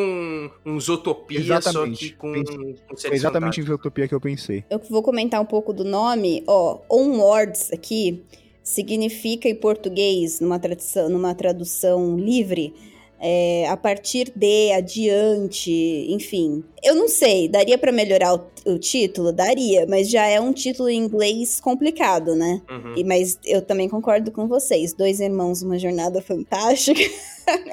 um 0.65 0.79
Zootopia, 0.79 1.39
exatamente. 1.39 1.95
só 1.95 1.99
que 1.99 2.11
com, 2.13 2.33
com 2.43 2.75
exatamente 3.11 3.61
em 3.61 3.63
Zootopia 3.63 4.07
que 4.07 4.13
eu 4.13 4.19
pensei. 4.19 4.65
Eu 4.69 4.79
vou 4.89 5.01
comentar 5.01 5.39
um 5.39 5.45
pouco 5.45 5.71
do 5.71 5.83
nome. 5.83 6.43
Ó, 6.45 6.81
Onwards 6.89 7.71
aqui 7.71 8.23
significa 8.63 9.47
em 9.49 9.55
português, 9.55 10.39
numa 10.39 10.59
tradução, 10.59 11.09
numa 11.09 11.33
tradução 11.33 12.17
livre, 12.17 12.73
é, 13.19 13.67
a 13.69 13.77
partir 13.77 14.31
de, 14.35 14.71
adiante, 14.71 15.71
enfim. 16.09 16.63
Eu 16.83 16.95
não 16.95 17.07
sei, 17.07 17.47
daria 17.47 17.77
para 17.77 17.91
melhorar 17.91 18.33
o, 18.33 18.47
o, 18.65 18.77
título? 18.77 19.31
Daria, 19.31 19.85
mas 19.87 20.09
já 20.09 20.25
é 20.25 20.39
um 20.39 20.53
título 20.53 20.89
em 20.89 20.97
inglês 20.97 21.59
complicado, 21.59 22.35
né? 22.35 22.61
Uhum. 22.69 22.93
E, 22.95 23.03
mas 23.03 23.39
eu 23.45 23.61
também 23.61 23.87
concordo 23.87 24.31
com 24.31 24.47
vocês. 24.47 24.93
Dois 24.93 25.19
irmãos, 25.19 25.61
uma 25.61 25.77
jornada 25.77 26.21
fantástica. 26.23 27.01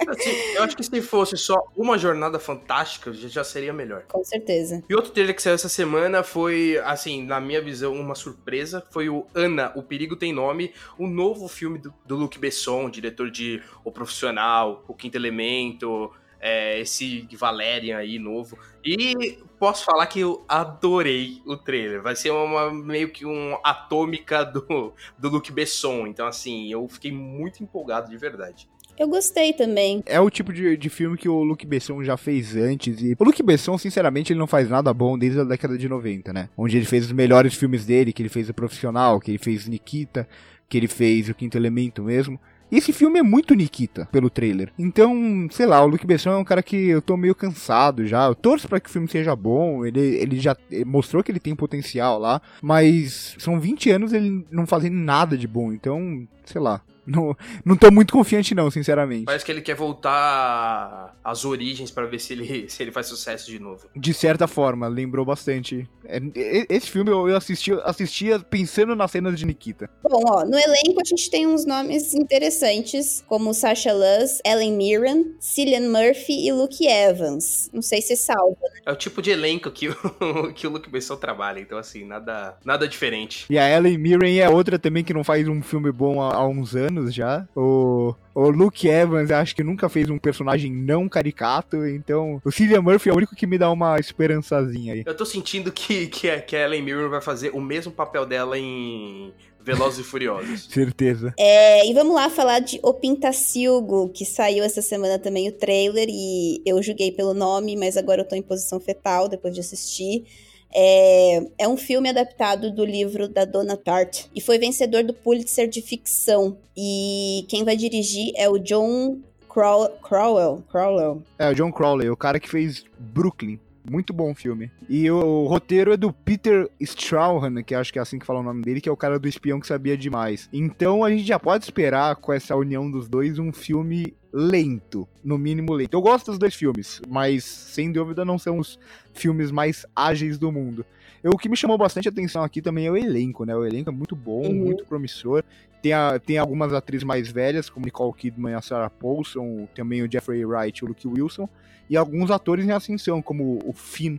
Assim, 0.08 0.30
eu 0.54 0.62
acho 0.62 0.76
que 0.76 0.82
se 0.82 1.02
fosse 1.02 1.36
só 1.36 1.62
uma 1.76 1.98
jornada 1.98 2.38
fantástica, 2.38 3.12
já 3.12 3.44
seria 3.44 3.72
melhor. 3.72 4.04
Com 4.08 4.24
certeza. 4.24 4.82
E 4.88 4.94
outro 4.94 5.12
trailer 5.12 5.34
que 5.34 5.42
saiu 5.42 5.54
essa 5.54 5.68
semana 5.68 6.22
foi, 6.22 6.78
assim, 6.84 7.24
na 7.24 7.40
minha 7.40 7.60
visão, 7.60 7.92
uma 7.92 8.14
surpresa. 8.14 8.84
Foi 8.90 9.08
o 9.08 9.26
Ana, 9.34 9.72
O 9.76 9.82
Perigo 9.82 10.16
Tem 10.16 10.32
Nome, 10.32 10.72
o 10.98 11.06
novo 11.06 11.48
filme 11.48 11.78
do, 11.78 11.92
do 12.06 12.16
Luc 12.16 12.38
Besson, 12.38 12.88
diretor 12.90 13.30
de 13.30 13.62
O 13.84 13.92
Profissional, 13.92 14.84
O 14.88 14.94
Quinto 14.94 15.16
Elemento, 15.16 16.10
é, 16.40 16.80
esse 16.80 17.28
Valerian 17.32 17.98
aí 17.98 18.18
novo. 18.18 18.58
E 18.88 19.38
posso 19.58 19.84
falar 19.84 20.06
que 20.06 20.20
eu 20.20 20.44
adorei 20.48 21.42
o 21.44 21.56
trailer. 21.56 22.00
Vai 22.00 22.16
ser 22.16 22.30
uma, 22.30 22.72
meio 22.72 23.10
que 23.10 23.26
um 23.26 23.56
atômica 23.62 24.44
do, 24.44 24.94
do 25.18 25.28
Luc 25.28 25.50
Besson. 25.52 26.06
Então, 26.06 26.26
assim, 26.26 26.72
eu 26.72 26.88
fiquei 26.88 27.12
muito 27.12 27.62
empolgado 27.62 28.08
de 28.08 28.16
verdade. 28.16 28.68
Eu 28.98 29.06
gostei 29.06 29.52
também. 29.52 30.02
É 30.06 30.18
o 30.18 30.28
tipo 30.28 30.52
de, 30.52 30.76
de 30.76 30.88
filme 30.88 31.16
que 31.16 31.28
o 31.28 31.42
Luc 31.44 31.64
Besson 31.64 32.02
já 32.02 32.16
fez 32.16 32.56
antes. 32.56 33.00
E 33.00 33.14
o 33.16 33.24
Luc 33.24 33.40
Besson, 33.42 33.76
sinceramente, 33.78 34.32
ele 34.32 34.40
não 34.40 34.46
faz 34.46 34.68
nada 34.68 34.92
bom 34.92 35.16
desde 35.16 35.38
a 35.38 35.44
década 35.44 35.78
de 35.78 35.88
90, 35.88 36.32
né? 36.32 36.48
Onde 36.56 36.76
ele 36.76 36.86
fez 36.86 37.04
os 37.04 37.12
melhores 37.12 37.54
filmes 37.54 37.84
dele, 37.84 38.12
que 38.12 38.22
ele 38.22 38.28
fez 38.28 38.48
O 38.48 38.54
Profissional, 38.54 39.20
que 39.20 39.30
ele 39.30 39.38
fez 39.38 39.68
Nikita, 39.68 40.26
que 40.68 40.76
ele 40.76 40.88
fez 40.88 41.28
O 41.28 41.34
Quinto 41.34 41.56
Elemento 41.56 42.02
mesmo. 42.02 42.40
Esse 42.70 42.92
filme 42.92 43.18
é 43.18 43.22
muito 43.22 43.54
Nikita, 43.54 44.06
pelo 44.12 44.28
trailer. 44.28 44.72
Então, 44.78 45.48
sei 45.50 45.66
lá, 45.66 45.82
o 45.82 45.86
Luke 45.86 46.06
Besson 46.06 46.30
é 46.30 46.36
um 46.36 46.44
cara 46.44 46.62
que 46.62 46.76
eu 46.76 47.00
tô 47.00 47.16
meio 47.16 47.34
cansado 47.34 48.06
já. 48.06 48.26
Eu 48.26 48.34
torço 48.34 48.68
pra 48.68 48.78
que 48.78 48.88
o 48.88 48.92
filme 48.92 49.08
seja 49.08 49.34
bom. 49.34 49.84
Ele, 49.86 50.00
ele 50.00 50.38
já 50.38 50.56
mostrou 50.86 51.22
que 51.22 51.32
ele 51.32 51.40
tem 51.40 51.54
potencial 51.54 52.18
lá. 52.18 52.40
Mas 52.62 53.34
são 53.38 53.58
20 53.58 53.90
anos 53.90 54.12
ele 54.12 54.44
não 54.50 54.66
fazendo 54.66 54.96
nada 54.96 55.36
de 55.36 55.48
bom. 55.48 55.72
Então, 55.72 56.26
sei 56.44 56.60
lá. 56.60 56.82
Não, 57.08 57.34
não 57.64 57.76
tô 57.76 57.90
muito 57.90 58.12
confiante, 58.12 58.54
não, 58.54 58.70
sinceramente. 58.70 59.24
Parece 59.24 59.44
que 59.44 59.50
ele 59.50 59.62
quer 59.62 59.74
voltar 59.74 61.16
às 61.24 61.44
origens 61.44 61.90
para 61.90 62.06
ver 62.06 62.18
se 62.20 62.34
ele, 62.34 62.68
se 62.70 62.82
ele 62.82 62.92
faz 62.92 63.06
sucesso 63.06 63.50
de 63.50 63.58
novo. 63.58 63.88
De 63.96 64.12
certa 64.12 64.46
forma, 64.46 64.86
lembrou 64.86 65.24
bastante. 65.24 65.88
É, 66.04 66.20
esse 66.68 66.90
filme 66.90 67.10
eu 67.10 67.34
assisti, 67.34 67.72
assistia 67.84 68.38
pensando 68.38 68.94
nas 68.94 69.10
cenas 69.10 69.38
de 69.38 69.46
Nikita. 69.46 69.88
Bom, 70.02 70.22
ó, 70.26 70.44
no 70.44 70.58
elenco 70.58 71.00
a 71.00 71.04
gente 71.04 71.30
tem 71.30 71.46
uns 71.46 71.64
nomes 71.64 72.14
interessantes, 72.14 73.24
como 73.26 73.54
Sasha 73.54 73.92
Luz, 73.92 74.40
Ellen 74.44 74.76
Mirren, 74.76 75.34
Cillian 75.40 75.88
Murphy 75.88 76.46
e 76.46 76.52
Luke 76.52 76.86
Evans. 76.86 77.70
Não 77.72 77.82
sei 77.82 78.02
se 78.02 78.16
salva, 78.16 78.58
né? 78.74 78.80
É 78.86 78.92
o 78.92 78.96
tipo 78.96 79.22
de 79.22 79.30
elenco 79.30 79.70
que 79.70 79.88
o, 79.88 79.94
que 80.54 80.66
o 80.66 80.70
Luke 80.70 80.90
Besson 80.90 81.16
trabalha, 81.16 81.60
então 81.60 81.78
assim, 81.78 82.04
nada, 82.04 82.56
nada 82.64 82.86
diferente. 82.86 83.46
E 83.48 83.58
a 83.58 83.68
Ellen 83.68 83.96
Mirren 83.96 84.38
é 84.40 84.48
outra 84.48 84.78
também 84.78 85.04
que 85.04 85.14
não 85.14 85.24
faz 85.24 85.48
um 85.48 85.62
filme 85.62 85.90
bom 85.90 86.20
há, 86.20 86.34
há 86.34 86.46
uns 86.46 86.74
anos 86.74 86.97
anos 86.98 87.14
já. 87.14 87.46
O, 87.56 88.14
o 88.34 88.50
Luke 88.50 88.86
Evans, 88.86 89.30
acho 89.30 89.54
que 89.54 89.62
nunca 89.62 89.88
fez 89.88 90.10
um 90.10 90.18
personagem 90.18 90.72
não 90.72 91.08
caricato, 91.08 91.86
então 91.86 92.40
o 92.44 92.50
Cillian 92.50 92.82
Murphy 92.82 93.08
é 93.08 93.12
o 93.12 93.16
único 93.16 93.34
que 93.34 93.46
me 93.46 93.56
dá 93.56 93.70
uma 93.70 93.98
esperançazinha 93.98 94.94
aí. 94.94 95.02
Eu 95.06 95.16
tô 95.16 95.24
sentindo 95.24 95.72
que, 95.72 96.08
que, 96.08 96.28
a, 96.28 96.40
que 96.40 96.56
a 96.56 96.64
Ellen 96.64 96.82
Mirren 96.82 97.08
vai 97.08 97.20
fazer 97.20 97.50
o 97.54 97.60
mesmo 97.60 97.92
papel 97.92 98.26
dela 98.26 98.58
em 98.58 99.32
Velozes 99.60 100.00
e 100.00 100.02
Furiosos. 100.02 100.66
Certeza. 100.70 101.34
É, 101.38 101.86
e 101.88 101.94
vamos 101.94 102.14
lá 102.14 102.28
falar 102.28 102.60
de 102.60 102.80
O 102.82 102.94
Pintacilgo, 102.94 104.10
que 104.10 104.24
saiu 104.24 104.64
essa 104.64 104.82
semana 104.82 105.18
também 105.18 105.48
o 105.48 105.52
trailer, 105.52 106.08
e 106.08 106.62
eu 106.66 106.82
julguei 106.82 107.12
pelo 107.12 107.34
nome, 107.34 107.76
mas 107.76 107.96
agora 107.96 108.22
eu 108.22 108.28
tô 108.28 108.34
em 108.34 108.42
posição 108.42 108.80
fetal 108.80 109.28
depois 109.28 109.54
de 109.54 109.60
assistir. 109.60 110.24
É, 110.74 111.42
é 111.58 111.68
um 111.68 111.76
filme 111.76 112.08
adaptado 112.08 112.70
do 112.70 112.84
livro 112.84 113.28
da 113.28 113.44
Donna 113.44 113.76
Tartt 113.76 114.26
e 114.34 114.40
foi 114.40 114.58
vencedor 114.58 115.02
do 115.02 115.14
Pulitzer 115.14 115.68
de 115.68 115.80
ficção. 115.80 116.56
E 116.76 117.44
quem 117.48 117.64
vai 117.64 117.76
dirigir 117.76 118.32
é 118.36 118.48
o 118.48 118.58
John 118.58 119.18
Crowell. 119.48 120.62
Crowell. 120.70 121.22
É, 121.38 121.50
o 121.50 121.54
John 121.54 121.72
Crowley, 121.72 122.10
o 122.10 122.16
cara 122.16 122.38
que 122.38 122.48
fez 122.48 122.84
Brooklyn. 122.98 123.58
Muito 123.90 124.12
bom 124.12 124.34
filme. 124.34 124.70
E 124.86 125.10
o, 125.10 125.16
o, 125.16 125.46
roteiro 125.46 125.92
é 125.92 125.96
do 125.96 126.12
Peter 126.12 126.68
Strauhan, 126.78 127.62
que 127.62 127.74
acho 127.74 127.90
que 127.90 127.98
é 127.98 128.02
assim 128.02 128.18
que 128.18 128.26
fala 128.26 128.40
o 128.40 128.42
nome 128.42 128.62
dele, 128.62 128.82
que 128.82 128.88
é 128.88 128.92
o 128.92 128.96
cara 128.96 129.18
do 129.18 129.26
espião 129.26 129.58
que 129.58 129.66
sabia 129.66 129.96
demais. 129.96 130.48
Então 130.52 131.02
a 131.02 131.10
gente 131.10 131.24
já 131.24 131.38
pode 131.38 131.64
esperar 131.64 132.16
com 132.16 132.30
essa 132.30 132.54
união 132.54 132.90
dos 132.90 133.08
dois 133.08 133.38
um 133.38 133.50
filme 133.50 134.14
lento, 134.32 135.08
no 135.24 135.38
mínimo 135.38 135.72
lento. 135.72 135.94
Eu 135.94 136.02
gosto 136.02 136.26
dos 136.26 136.38
dois 136.38 136.54
filmes, 136.54 137.00
mas 137.08 137.44
sem 137.44 137.90
dúvida 137.90 138.24
não 138.24 138.38
são 138.38 138.58
os 138.58 138.78
filmes 139.14 139.50
mais 139.50 139.86
ágeis 139.94 140.38
do 140.38 140.52
mundo. 140.52 140.84
Eu, 141.22 141.32
o 141.32 141.38
que 141.38 141.48
me 141.48 141.56
chamou 141.56 141.76
bastante 141.76 142.08
atenção 142.08 142.44
aqui 142.44 142.62
também 142.62 142.86
é 142.86 142.90
o 142.90 142.96
elenco, 142.96 143.44
né? 143.44 143.54
O 143.56 143.64
elenco 143.64 143.90
é 143.90 143.92
muito 143.92 144.14
bom, 144.14 144.46
uhum. 144.46 144.54
muito 144.54 144.84
promissor. 144.84 145.42
Tem, 145.82 145.92
a, 145.92 146.18
tem 146.18 146.38
algumas 146.38 146.72
atrizes 146.72 147.04
mais 147.04 147.30
velhas, 147.30 147.70
como 147.70 147.86
Nicole 147.86 148.12
Kidman 148.12 148.52
e 148.52 148.54
a 148.54 148.60
Sarah 148.60 148.90
Paulson, 148.90 149.68
também 149.74 150.02
o 150.02 150.10
Jeffrey 150.10 150.44
Wright 150.44 150.78
e 150.78 150.84
o 150.84 150.88
Luke 150.88 151.06
Wilson, 151.06 151.48
e 151.88 151.96
alguns 151.96 152.30
atores 152.30 152.64
em 152.64 152.72
ascensão, 152.72 153.22
como 153.22 153.58
o 153.64 153.72
Finn 153.72 154.18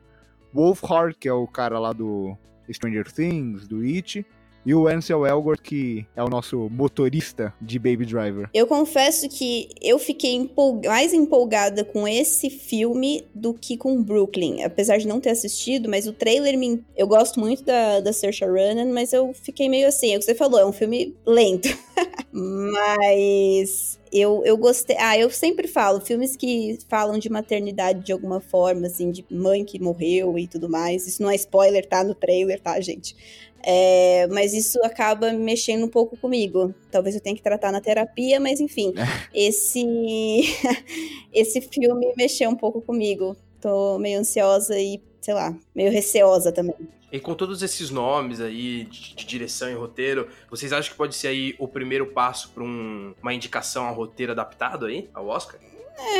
Wolfhard, 0.54 1.16
que 1.18 1.28
é 1.28 1.34
o 1.34 1.48
cara 1.48 1.78
lá 1.78 1.94
do 1.94 2.36
Stranger 2.72 3.12
Things, 3.12 3.68
do 3.68 3.82
It, 3.82 4.26
e 4.70 4.76
o 4.76 4.88
Ansel 4.88 5.26
Elgort, 5.26 5.64
que 5.64 6.06
é 6.16 6.24
o 6.24 6.30
nosso 6.30 6.70
motorista 6.70 7.52
de 7.60 7.80
Baby 7.80 8.06
Driver. 8.06 8.48
Eu 8.54 8.68
confesso 8.68 9.28
que 9.28 9.70
eu 9.82 9.98
fiquei 9.98 10.36
empolg 10.36 10.88
mais 10.88 11.12
empolgada 11.12 11.84
com 11.84 12.08
esse 12.08 12.52
filme 12.52 13.26
do 13.34 13.52
que 13.52 13.76
com 13.76 14.04
Brooklyn. 14.04 14.62
Apesar 14.62 14.98
de 15.00 15.08
não 15.08 15.20
ter 15.20 15.32
assistido, 15.32 15.90
mas 15.90 16.06
o 16.06 16.14
trailer 16.14 16.56
me... 16.56 16.84
Eu 16.96 17.08
gosto 17.08 17.40
muito 17.40 17.64
da, 17.64 18.00
da 18.00 18.14
Saoirse 18.14 18.46
Ronan, 18.46 18.94
mas 18.94 19.12
eu 19.12 19.34
fiquei 19.34 19.68
meio 19.68 19.88
assim, 19.88 20.14
é 20.14 20.18
o 20.18 20.20
que 20.20 20.26
você 20.26 20.36
falou, 20.36 20.60
é 20.60 20.66
um 20.68 20.72
filme 20.72 21.16
lento. 21.26 21.68
mas 22.32 23.99
eu, 24.12 24.44
eu 24.46 24.58
gostei. 24.58 24.96
Ah, 25.00 25.18
eu 25.18 25.30
sempre 25.30 25.68
falo, 25.68 26.02
filmes 26.02 26.36
que 26.36 26.78
falam 26.88 27.18
de 27.18 27.30
maternidade 27.30 28.04
de 28.04 28.12
alguma 28.12 28.40
forma, 28.40 28.88
assim, 28.88 29.12
de 29.12 29.26
mãe 29.30 29.64
que 29.64 29.80
morreu 29.80 30.38
e 30.38 30.48
tudo 30.48 30.70
mais. 30.70 31.08
Isso 31.08 31.22
não 31.22 31.30
é 31.30 31.36
spoiler, 31.36 31.86
tá 31.88 32.04
no 32.04 32.16
trailer, 32.16 32.60
tá, 32.60 32.80
gente? 32.80 33.16
É, 33.64 34.28
mas 34.28 34.54
isso 34.54 34.80
acaba 34.84 35.32
mexendo 35.34 35.86
um 35.86 35.90
pouco 35.90 36.18
comigo. 36.18 36.74
Talvez 36.92 37.16
eu 37.16 37.22
tenha 37.22 37.36
que 37.36 37.42
tratar 37.42 37.72
na 37.72 37.82
terapia, 37.82 38.40
mas 38.40 38.60
enfim, 38.60 38.94
esse 39.34 39.84
esse 41.34 41.62
filme 41.62 42.14
mexeu 42.18 42.50
um 42.50 42.56
pouco 42.56 42.82
comigo. 42.82 43.36
Tô 43.62 43.98
meio 44.00 44.20
ansiosa 44.20 44.80
e, 44.80 45.02
sei 45.22 45.34
lá, 45.34 45.56
meio 45.76 45.92
receosa 45.92 46.52
também. 46.52 46.76
E 47.12 47.20
com 47.20 47.34
todos 47.34 47.62
esses 47.64 47.90
nomes 47.90 48.40
aí 48.40 48.86
de, 48.86 49.16
de 49.16 49.26
direção 49.26 49.70
e 49.70 49.74
roteiro, 49.74 50.28
vocês 50.50 50.72
acham 50.72 50.92
que 50.92 50.98
pode 50.98 51.16
ser 51.16 51.30
aí 51.30 51.56
o 51.58 51.68
primeiro 51.68 52.08
passo 52.08 52.50
para 52.50 52.64
um, 52.64 53.14
uma 53.22 53.34
indicação 53.34 53.86
ao 53.86 53.96
roteiro 53.96 54.32
adaptado 54.32 54.86
aí, 54.86 55.10
ao 55.14 55.28
Oscar? 55.28 55.60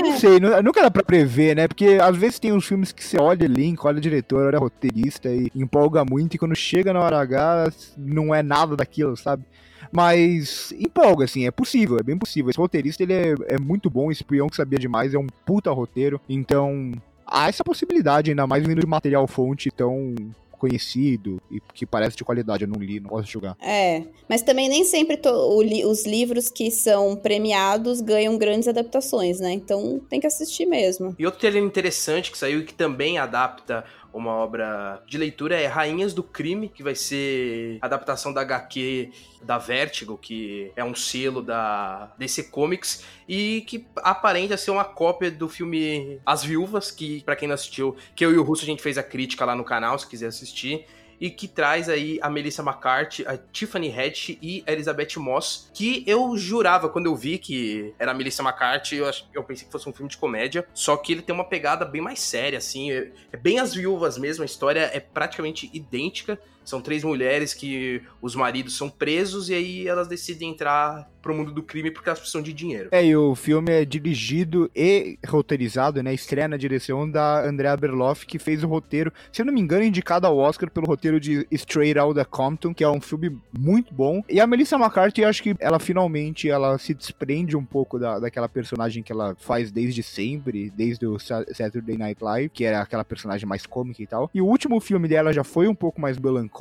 Não 0.04 0.20
sei, 0.20 0.40
nunca 0.40 0.82
dá 0.82 0.92
pra 0.92 1.04
prever, 1.04 1.56
né? 1.56 1.68
Porque 1.68 1.98
às 2.02 2.16
vezes 2.18 2.40
tem 2.40 2.52
uns 2.52 2.66
filmes 2.66 2.92
que 2.92 3.04
você 3.04 3.18
olha 3.18 3.46
elenco, 3.46 3.88
olha 3.88 4.02
diretor, 4.02 4.48
olha 4.48 4.60
roteirista 4.60 5.30
e 5.30 5.50
empolga 5.56 6.04
muito, 6.04 6.36
e 6.36 6.38
quando 6.38 6.56
chega 6.56 6.92
na 6.92 7.00
hora 7.00 7.20
H, 7.20 7.72
não 7.98 8.36
é 8.36 8.44
nada 8.44 8.76
daquilo, 8.76 9.16
sabe? 9.16 9.46
Mas 9.92 10.74
empolga, 10.74 11.26
assim, 11.26 11.48
é 11.48 11.52
possível, 11.52 11.98
é 11.98 12.04
bem 12.04 12.18
possível. 12.18 12.50
Esse 12.50 12.60
roteirista, 12.60 13.04
ele 13.04 13.14
é, 13.14 13.36
é 13.48 13.58
muito 13.58 13.90
bom, 13.90 14.12
esse 14.12 14.24
peão 14.24 14.48
que 14.48 14.56
sabia 14.56 14.78
demais, 14.78 15.14
é 15.14 15.18
um 15.18 15.28
puta 15.46 15.72
roteiro. 15.72 16.20
Então, 16.28 16.92
há 17.26 17.48
essa 17.48 17.64
possibilidade, 17.64 18.32
ainda 18.32 18.46
mais 18.46 18.66
vindo 18.66 18.82
de 18.82 18.88
material 18.88 19.26
fonte 19.28 19.72
tão 19.72 20.14
conhecido 20.60 21.42
e 21.50 21.60
que 21.74 21.86
parece 21.86 22.16
de 22.16 22.24
qualidade. 22.24 22.64
Eu 22.64 22.68
não 22.68 22.80
li, 22.80 23.00
não 23.00 23.10
posso 23.10 23.28
julgar. 23.28 23.58
É, 23.62 24.04
mas 24.28 24.42
também 24.42 24.70
nem 24.70 24.84
sempre 24.84 25.18
li 25.64 25.86
os 25.86 26.06
livros 26.06 26.50
que 26.50 26.70
são 26.70 27.16
premiados 27.16 28.02
ganham 28.02 28.38
grandes 28.38 28.68
adaptações, 28.68 29.40
né? 29.40 29.54
Então 29.54 30.00
tem 30.10 30.20
que 30.20 30.28
assistir 30.28 30.66
mesmo. 30.66 31.16
E 31.18 31.26
outro 31.26 31.40
trailer 31.40 31.64
interessante 31.64 32.32
que 32.32 32.38
saiu 32.38 32.60
e 32.60 32.66
que 32.66 32.74
também 32.74 33.18
adapta 33.18 33.86
uma 34.14 34.32
obra 34.32 35.02
de 35.08 35.18
leitura 35.18 35.60
é 35.60 35.68
Rainhas 35.68 36.14
do 36.14 36.24
Crime, 36.24 36.70
que 36.70 36.84
vai 36.84 36.96
ser 36.96 37.78
adaptação 37.82 38.34
da 38.34 38.42
HQ 38.42 39.12
da 39.42 39.58
Vertigo, 39.58 40.18
que 40.18 40.72
é 40.76 40.84
um 40.84 40.96
selo 40.96 41.42
da 41.42 42.12
DC 42.18 42.44
Comics 42.44 43.06
e 43.28 43.62
que 43.68 43.86
aparenta 43.98 44.58
ser 44.58 44.72
uma 44.72 44.84
cópia 44.84 45.32
do 45.32 45.48
filme 45.48 46.20
As 46.26 46.44
Viúvas, 46.44 46.92
que 46.92 47.24
para 47.24 47.36
quem 47.36 47.48
não 47.48 47.56
assistiu, 47.56 47.96
que 48.16 48.26
eu 48.26 48.34
e 48.34 48.38
o 48.38 48.44
Russo 48.44 48.64
a 48.64 48.66
gente 48.66 48.82
fez 48.82 48.98
a 48.98 49.04
crítica 49.04 49.46
lá 49.46 49.56
no 49.56 49.64
canal, 49.64 49.98
se 49.98 50.08
quiser 50.08 50.28
assistir 50.28 50.86
e 51.20 51.30
que 51.30 51.48
traz 51.48 51.90
aí 51.90 52.20
a 52.22 52.30
Melissa 52.30 52.62
McCarthy, 52.62 53.26
a 53.28 53.38
Tiffany 53.38 53.92
Haddish 53.92 54.38
e 54.42 54.64
a 54.66 54.72
Elizabeth 54.72 55.18
Moss, 55.18 55.70
que 55.74 56.04
eu 56.08 56.38
jurava 56.38 56.90
quando 56.90 57.08
eu 57.08 57.16
vi 57.16 57.38
que 57.38 57.94
era 58.00 58.12
a 58.12 58.14
Melissa 58.14 58.42
McCarthy, 58.42 58.98
eu, 58.98 59.12
eu 59.34 59.44
pensei 59.44 59.66
que 59.66 59.72
fosse 59.72 59.90
um 59.90 59.94
filme 59.94 60.10
de 60.10 60.18
comédia, 60.18 60.68
só 60.74 60.96
que 60.96 61.12
ele 61.12 61.22
tem 61.22 61.34
uma 61.34 61.44
pegada 61.44 61.86
bem 61.86 62.02
mais 62.02 62.20
séria, 62.20 62.58
assim, 62.58 62.92
é, 62.92 63.12
é 63.32 63.38
bem 63.38 63.60
as 63.60 63.74
viúvas 63.74 64.18
mesmo, 64.18 64.44
a 64.44 64.46
história 64.46 64.90
é 64.94 65.00
praticamente 65.00 65.70
idêntica, 65.74 66.40
são 66.70 66.82
três 66.82 67.04
mulheres 67.04 67.54
que 67.54 68.02
os 68.22 68.36
maridos 68.36 68.78
são 68.78 68.90
presos 68.90 69.50
e 69.50 69.54
aí 69.54 69.88
elas 69.88 70.08
decidem 70.08 70.52
entrar 70.52 71.10
pro 71.22 71.36
mundo 71.36 71.52
do 71.52 71.62
crime 71.62 71.92
porque 71.92 72.10
elas 72.10 72.20
precisam 72.20 72.42
de 72.42 72.54
dinheiro. 72.54 72.90
É, 72.92 73.06
e 73.06 73.16
o 73.16 73.36
filme 73.36 73.72
é 73.72 73.86
dirigido 73.86 74.70
e 74.76 75.18
roteirizado, 75.28 76.02
né? 76.02 76.14
Estreia 76.14 76.48
na 76.48 76.58
direção 76.58 77.10
da 77.10 77.46
Andrea 77.46 77.76
Berloff, 77.76 78.26
que 78.26 78.40
fez 78.40 78.64
o 78.64 78.68
roteiro, 78.68 79.12
se 79.32 79.42
eu 79.42 79.46
não 79.46 79.54
me 79.54 79.62
engano, 79.62 79.84
indicado 79.84 80.26
ao 80.26 80.38
Oscar 80.38 80.70
pelo 80.70 80.88
roteiro 80.88 81.20
de 81.20 81.46
Straight 81.52 82.00
Outta 82.00 82.26
Compton, 82.26 82.74
que 82.74 82.84
é 82.84 82.90
um 82.90 83.02
filme 83.02 83.38
muito 83.58 83.94
bom. 83.94 84.24
E 84.30 84.40
a 84.40 84.48
Melissa 84.48 84.76
McCarthy, 84.76 85.24
acho 85.24 85.44
que 85.44 85.56
ela 85.60 85.80
finalmente 85.80 86.50
ela 86.50 86.78
se 86.78 86.94
desprende 86.94 87.58
um 87.58 87.66
pouco 87.66 88.00
da, 88.00 88.20
daquela 88.20 88.48
personagem 88.48 89.04
que 89.04 89.12
ela 89.12 89.36
faz 89.40 89.72
desde 89.72 90.02
sempre, 90.02 90.70
desde 90.70 91.06
o 91.06 91.18
Saturday 91.20 91.98
Night 91.98 92.24
Live, 92.24 92.50
que 92.50 92.64
era 92.64 92.82
aquela 92.82 93.04
personagem 93.04 93.48
mais 93.48 93.66
cômica 93.66 94.02
e 94.02 94.08
tal. 94.08 94.30
E 94.34 94.42
o 94.42 94.46
último 94.46 94.80
filme 94.80 95.08
dela 95.08 95.34
já 95.34 95.44
foi 95.44 95.68
um 95.68 95.76
pouco 95.76 96.00
mais 96.00 96.18
melancólico, 96.18 96.59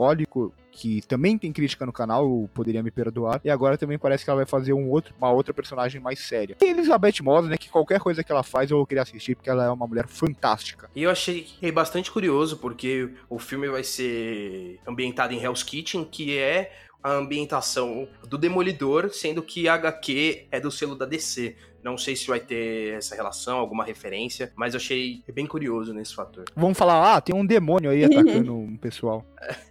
que 0.70 1.02
também 1.02 1.36
tem 1.36 1.52
crítica 1.52 1.84
no 1.84 1.92
canal, 1.92 2.48
poderia 2.54 2.82
me 2.82 2.90
perdoar. 2.90 3.40
E 3.44 3.50
agora 3.50 3.76
também 3.76 3.98
parece 3.98 4.22
que 4.22 4.30
ela 4.30 4.36
vai 4.36 4.46
fazer 4.46 4.72
um 4.72 4.88
outro, 4.88 5.12
uma 5.18 5.30
outra 5.32 5.52
personagem 5.52 6.00
mais 6.00 6.20
séria. 6.20 6.56
E 6.62 6.66
Elizabeth 6.66 7.20
Moss, 7.20 7.48
né, 7.48 7.56
que 7.56 7.68
qualquer 7.68 7.98
coisa 7.98 8.22
que 8.22 8.30
ela 8.30 8.44
faz 8.44 8.70
eu 8.70 8.76
vou 8.76 8.86
querer 8.86 9.00
assistir, 9.00 9.34
porque 9.34 9.50
ela 9.50 9.64
é 9.64 9.70
uma 9.70 9.86
mulher 9.86 10.06
fantástica. 10.06 10.88
E 10.94 11.02
eu 11.02 11.10
achei 11.10 11.46
bastante 11.74 12.12
curioso, 12.12 12.58
porque 12.58 13.10
o 13.28 13.40
filme 13.40 13.68
vai 13.68 13.82
ser 13.82 14.78
ambientado 14.86 15.34
em 15.34 15.42
Hell's 15.42 15.64
Kitchen, 15.64 16.04
que 16.04 16.38
é 16.38 16.70
a 17.02 17.12
ambientação 17.12 18.08
do 18.28 18.38
Demolidor, 18.38 19.10
sendo 19.10 19.42
que 19.42 19.68
a 19.68 19.74
HQ 19.74 20.46
é 20.50 20.60
do 20.60 20.70
selo 20.70 20.94
da 20.94 21.06
DC. 21.06 21.56
Não 21.82 21.96
sei 21.96 22.14
se 22.14 22.26
vai 22.26 22.40
ter 22.40 22.94
essa 22.94 23.14
relação, 23.14 23.58
alguma 23.58 23.84
referência, 23.84 24.52
mas 24.56 24.74
eu 24.74 24.78
achei 24.78 25.22
bem 25.32 25.46
curioso 25.46 25.92
nesse 25.94 26.14
fator. 26.14 26.44
Vamos 26.54 26.76
falar, 26.76 27.16
ah, 27.16 27.20
tem 27.20 27.34
um 27.34 27.46
demônio 27.46 27.90
aí 27.90 28.02
atacando 28.04 28.54
um 28.54 28.76
pessoal. 28.76 29.24